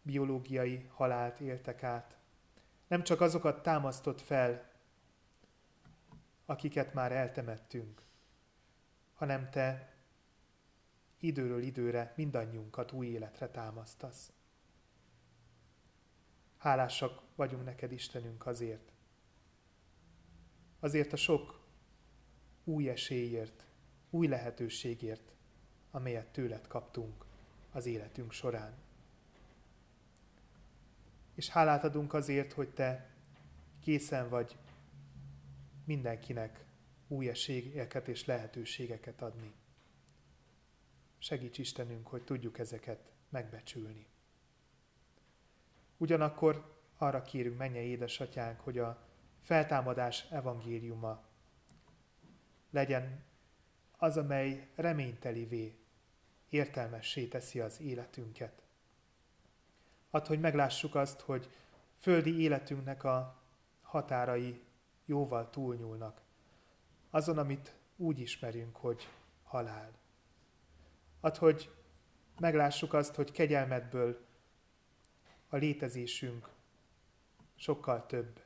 biológiai 0.01 0.89
halált 0.93 1.39
éltek 1.39 1.83
át. 1.83 2.17
Nem 2.87 3.03
csak 3.03 3.21
azokat 3.21 3.63
támasztott 3.63 4.21
fel, 4.21 4.71
akiket 6.45 6.93
már 6.93 7.11
eltemettünk, 7.11 8.01
hanem 9.13 9.49
te 9.49 9.93
időről 11.19 11.61
időre 11.61 12.13
mindannyiunkat 12.15 12.91
új 12.91 13.07
életre 13.07 13.49
támasztasz. 13.49 14.31
Hálásak 16.57 17.21
vagyunk 17.35 17.63
neked, 17.63 17.91
Istenünk, 17.91 18.45
azért. 18.45 18.91
Azért 20.79 21.13
a 21.13 21.15
sok 21.15 21.65
új 22.63 22.89
esélyért, 22.89 23.65
új 24.09 24.27
lehetőségért, 24.27 25.31
amelyet 25.91 26.27
tőled 26.27 26.67
kaptunk 26.67 27.25
az 27.71 27.85
életünk 27.85 28.31
során. 28.31 28.73
És 31.33 31.49
hálát 31.49 31.83
adunk 31.83 32.13
azért, 32.13 32.53
hogy 32.53 32.69
te 32.69 33.09
készen 33.79 34.29
vagy 34.29 34.57
mindenkinek 35.84 36.65
új 37.07 37.29
esélyeket 37.29 38.07
és 38.07 38.25
lehetőségeket 38.25 39.21
adni. 39.21 39.53
Segíts 41.17 41.57
Istenünk, 41.57 42.07
hogy 42.07 42.23
tudjuk 42.23 42.59
ezeket 42.59 43.11
megbecsülni. 43.29 44.07
Ugyanakkor 45.97 46.81
arra 46.97 47.21
kérünk, 47.21 47.57
menje 47.57 47.81
édesatyánk, 47.81 48.59
hogy 48.59 48.77
a 48.77 49.07
feltámadás 49.41 50.25
evangéliuma 50.31 51.23
legyen 52.69 53.23
az, 53.97 54.17
amely 54.17 54.67
reménytelivé, 54.75 55.77
értelmessé 56.49 57.27
teszi 57.27 57.59
az 57.59 57.81
életünket. 57.81 58.61
Add, 60.09 60.27
hogy 60.27 60.39
meglássuk 60.39 60.95
azt, 60.95 61.21
hogy 61.21 61.49
földi 61.99 62.39
életünknek 62.39 63.03
a 63.03 63.41
határai 63.81 64.63
jóval 65.05 65.49
túlnyúlnak. 65.49 66.21
Azon, 67.09 67.37
amit 67.37 67.75
úgy 67.95 68.19
ismerünk, 68.19 68.75
hogy 68.75 69.07
halál. 69.43 69.91
Add, 71.19 71.37
hogy 71.37 71.69
meglássuk 72.39 72.93
azt, 72.93 73.15
hogy 73.15 73.31
kegyelmedből 73.31 74.25
a 75.47 75.55
létezésünk 75.55 76.49
sokkal 77.55 78.05
több, 78.05 78.41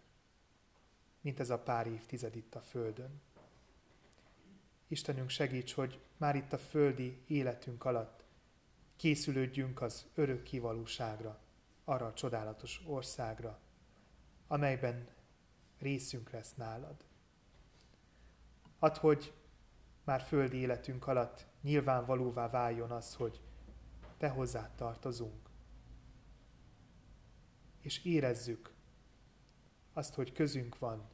mint 1.22 1.40
ez 1.40 1.50
a 1.50 1.60
pár 1.60 1.88
évtized 1.88 2.36
itt 2.36 2.56
a 2.56 2.62
Földön. 2.62 3.22
Istenünk 4.88 5.30
segíts, 5.30 5.74
hogy 5.74 6.00
már 6.18 6.36
itt 6.36 6.54
a 6.54 6.58
földi 6.58 7.22
életünk 7.28 7.86
alatt 7.86 8.24
készülődjünk 8.96 9.82
az 9.82 10.06
örök 10.16 10.44
kivalóságra, 10.44 11.40
arra 11.84 12.06
a 12.06 12.14
csodálatos 12.14 12.82
országra, 12.86 13.60
amelyben 14.48 15.08
részünk 15.80 16.30
lesz 16.30 16.54
nálad. 16.56 17.06
Add, 18.80 18.98
hogy 18.98 19.34
már 20.04 20.22
földi 20.22 20.58
életünk 20.58 21.08
alatt 21.08 21.46
nyilvánvalóvá 21.62 22.50
váljon 22.50 22.92
az, 22.92 23.16
hogy 23.16 23.42
te 24.18 24.30
hozzád 24.30 24.72
tartozunk. 24.76 25.50
És 27.80 28.06
érezzük 28.06 28.74
azt, 29.94 30.14
hogy 30.14 30.32
közünk 30.32 30.78
van 30.78 31.10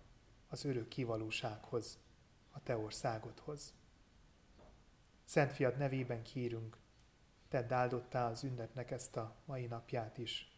az 0.48 0.66
örök 0.66 0.88
kivalósághoz, 0.88 2.00
a 2.52 2.64
te 2.64 2.78
országodhoz. 2.78 3.74
Szent 5.24 5.52
Fiad 5.52 5.78
nevében 5.78 6.24
kérünk, 6.24 6.78
tedd 7.48 7.74
áldottá 7.74 8.30
az 8.30 8.44
ünnepnek 8.44 8.92
ezt 8.92 9.16
a 9.16 9.36
mai 9.46 9.66
napját 9.66 10.18
is. 10.18 10.58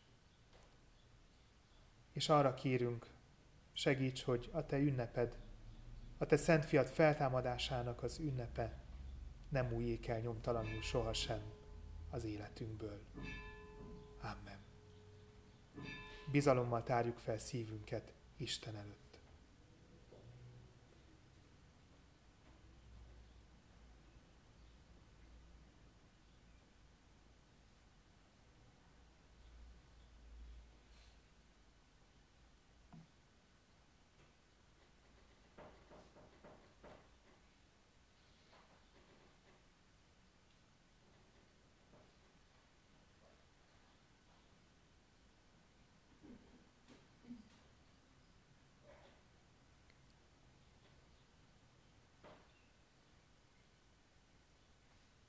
És 2.12 2.30
arra 2.30 2.54
kérünk, 2.54 3.15
segíts, 3.76 4.24
hogy 4.24 4.50
a 4.52 4.66
te 4.66 4.78
ünneped, 4.78 5.38
a 6.18 6.26
te 6.26 6.38
Szent 6.38 6.66
Fiad 6.66 6.88
feltámadásának 6.88 8.04
az 8.04 8.20
ünnepe 8.20 8.78
nem 9.50 9.74
újjék 9.74 10.08
el 10.08 10.20
nyomtalanul 10.20 10.82
sohasem 10.82 11.42
az 12.10 12.24
életünkből. 12.24 13.02
Amen. 14.22 14.60
Bizalommal 16.32 16.84
tárjuk 16.84 17.18
fel 17.18 17.38
szívünket 17.38 18.14
Isten 18.38 18.76
előtt. 18.76 19.05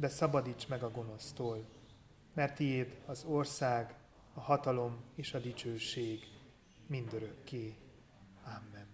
de 0.00 0.08
szabadíts 0.08 0.68
meg 0.68 0.82
a 0.82 0.90
gonosztól, 0.90 1.64
mert 2.34 2.54
tiéd 2.54 2.96
az 3.06 3.24
ország, 3.24 3.94
a 4.34 4.40
hatalom 4.40 4.96
és 5.14 5.34
a 5.34 5.38
dicsőség 5.38 6.26
mindörökké. 6.86 7.74
Amen. 8.44 8.86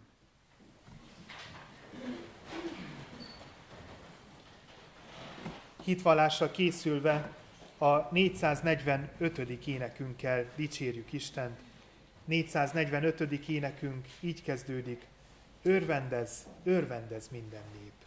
Hitvallásra 5.83 6.51
készülve 6.51 7.37
a 7.79 8.13
445. 8.13 9.39
énekünkkel 9.67 10.47
dicsérjük 10.57 11.13
Istent. 11.13 11.61
445. 12.25 13.21
énekünk 13.49 14.07
így 14.21 14.43
kezdődik. 14.43 15.07
Örvendez, 15.63 16.47
örvendez 16.63 17.29
minden 17.29 17.63
nép. 17.73 18.04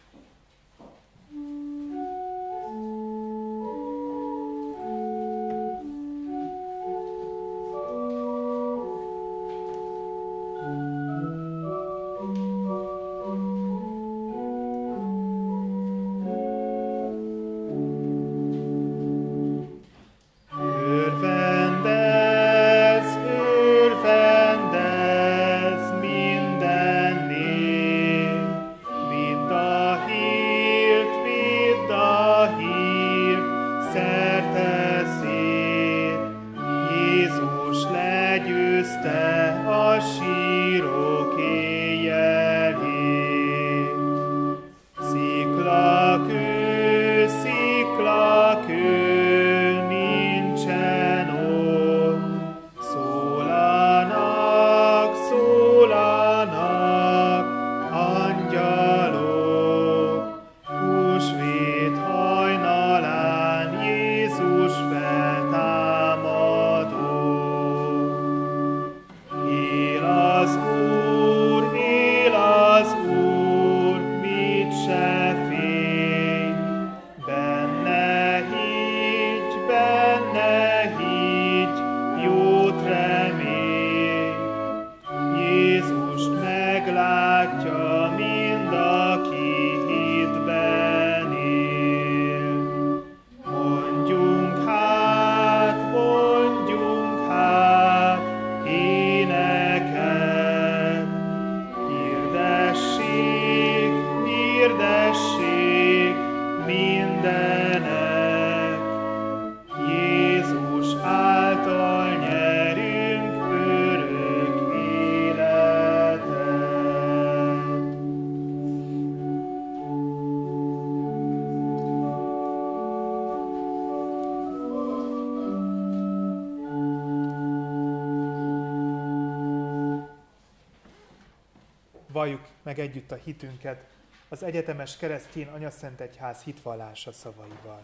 Meg 132.78 132.86
együtt 132.86 133.12
a 133.12 133.18
hitünket 133.24 133.84
az 134.28 134.42
egyetemes 134.42 134.96
keresztény 134.96 135.46
anyaszent 135.46 136.00
egyház 136.00 136.42
hitvallása 136.42 137.12
szavaival. 137.12 137.80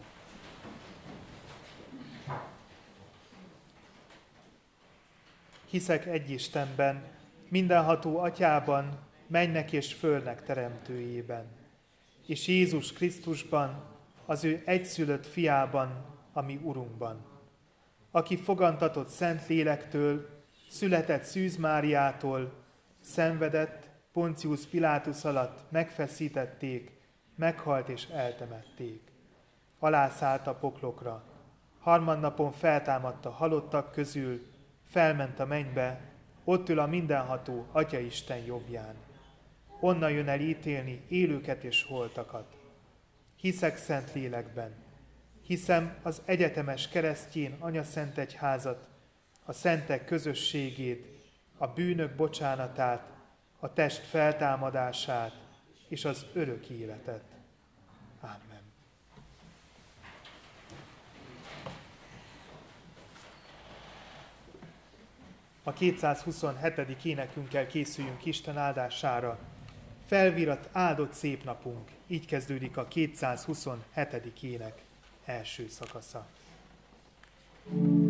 Hiszek 5.69 6.05
egy 6.05 6.29
Istenben, 6.29 7.03
mindenható 7.49 8.17
atyában, 8.19 8.99
mennek 9.27 9.71
és 9.71 9.93
fölnek 9.93 10.43
teremtőjében, 10.43 11.45
és 12.27 12.47
Jézus 12.47 12.93
Krisztusban, 12.93 13.83
az 14.25 14.43
ő 14.43 14.61
egyszülött 14.65 15.25
fiában, 15.25 16.05
ami 16.33 16.59
Urunkban, 16.63 17.25
aki 18.11 18.37
fogantatott 18.37 19.09
Szent 19.09 19.47
Lélektől, 19.47 20.29
született 20.69 21.23
Szűz 21.23 21.55
Máriától, 21.55 22.53
szenvedett, 23.01 23.84
Poncius 24.15 24.65
Pilátus 24.65 25.25
alatt 25.25 25.71
megfeszítették, 25.71 26.91
meghalt 27.35 27.89
és 27.89 28.05
eltemették. 28.05 29.01
Alászállt 29.79 30.47
a 30.47 30.55
poklokra, 30.55 31.23
harmadnapon 31.79 32.51
feltámadta 32.51 33.29
halottak 33.29 33.91
közül, 33.91 34.45
felment 34.89 35.39
a 35.39 35.45
mennybe, 35.45 36.01
ott 36.43 36.69
ül 36.69 36.79
a 36.79 36.85
mindenható 36.85 37.65
Atya 37.71 37.99
Isten 37.99 38.37
jobbján. 38.37 38.95
Onnan 39.79 40.11
jön 40.11 40.27
el 40.27 40.39
ítélni 40.39 41.01
élőket 41.07 41.63
és 41.63 41.83
holtakat. 41.83 42.55
Hiszek 43.35 43.77
szent 43.77 44.13
lélekben. 44.13 44.73
Hiszem 45.41 45.95
az 46.01 46.21
egyetemes 46.25 46.89
keresztjén 46.89 47.55
Anya 47.59 47.83
Szent 47.83 48.17
Egyházat, 48.17 48.87
a 49.45 49.51
szentek 49.51 50.05
közösségét, 50.05 51.05
a 51.57 51.67
bűnök 51.67 52.15
bocsánatát, 52.15 53.13
a 53.65 53.73
test 53.73 54.05
feltámadását 54.05 55.33
és 55.87 56.05
az 56.05 56.25
örök 56.33 56.69
életet. 56.69 57.23
Amen. 58.21 58.61
A 65.63 65.73
227. 65.73 67.03
énekünkkel 67.03 67.67
készüljünk 67.67 68.25
Isten 68.25 68.57
áldására. 68.57 69.39
Felvirat 70.05 70.69
áldott 70.71 71.13
szép 71.13 71.43
napunk. 71.43 71.89
Így 72.07 72.25
kezdődik 72.25 72.77
a 72.77 72.87
227. 72.87 74.43
ének 74.43 74.81
első 75.25 75.67
szakasza. 75.67 76.27
thank 77.67 77.87
you 77.87 78.04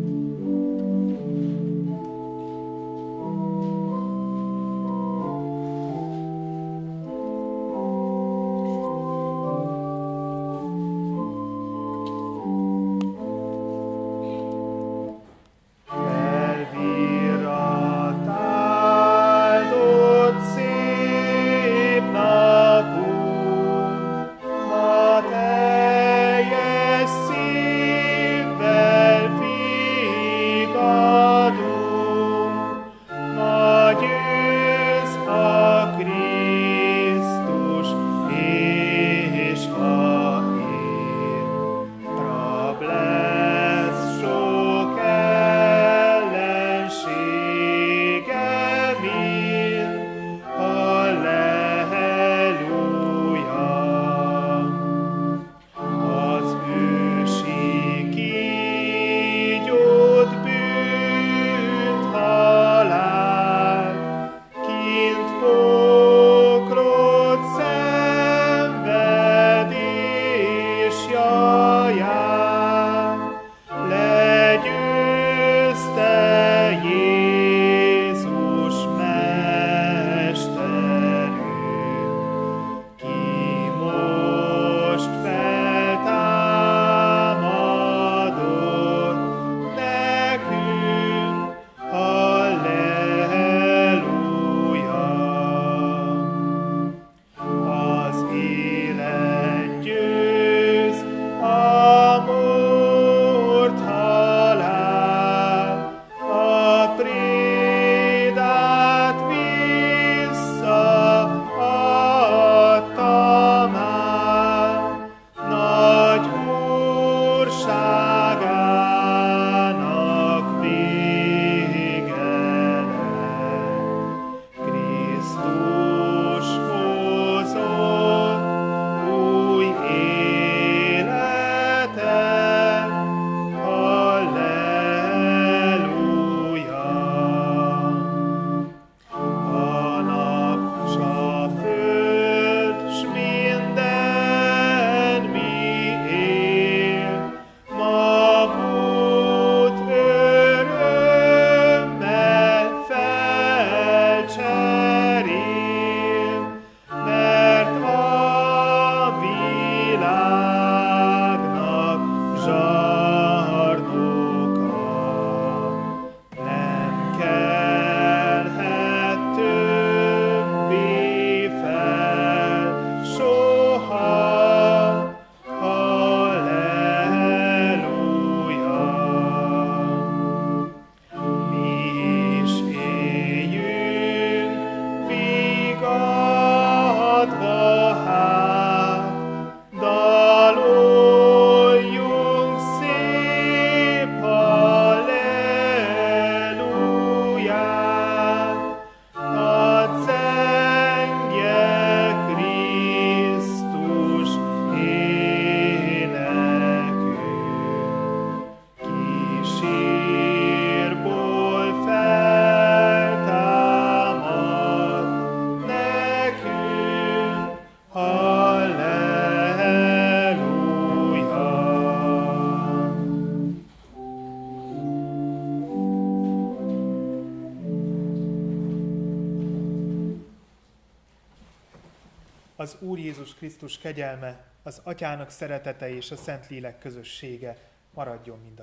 Krisztus 233.36 233.78
kegyelme, 233.78 234.44
az 234.62 234.80
Atyának 234.84 235.30
szeretete 235.30 235.88
és 235.88 236.10
a 236.10 236.16
Szentlélek 236.16 236.78
közössége 236.78 237.56
maradjon 237.94 238.38
mindannyiunkkal. 238.38 238.55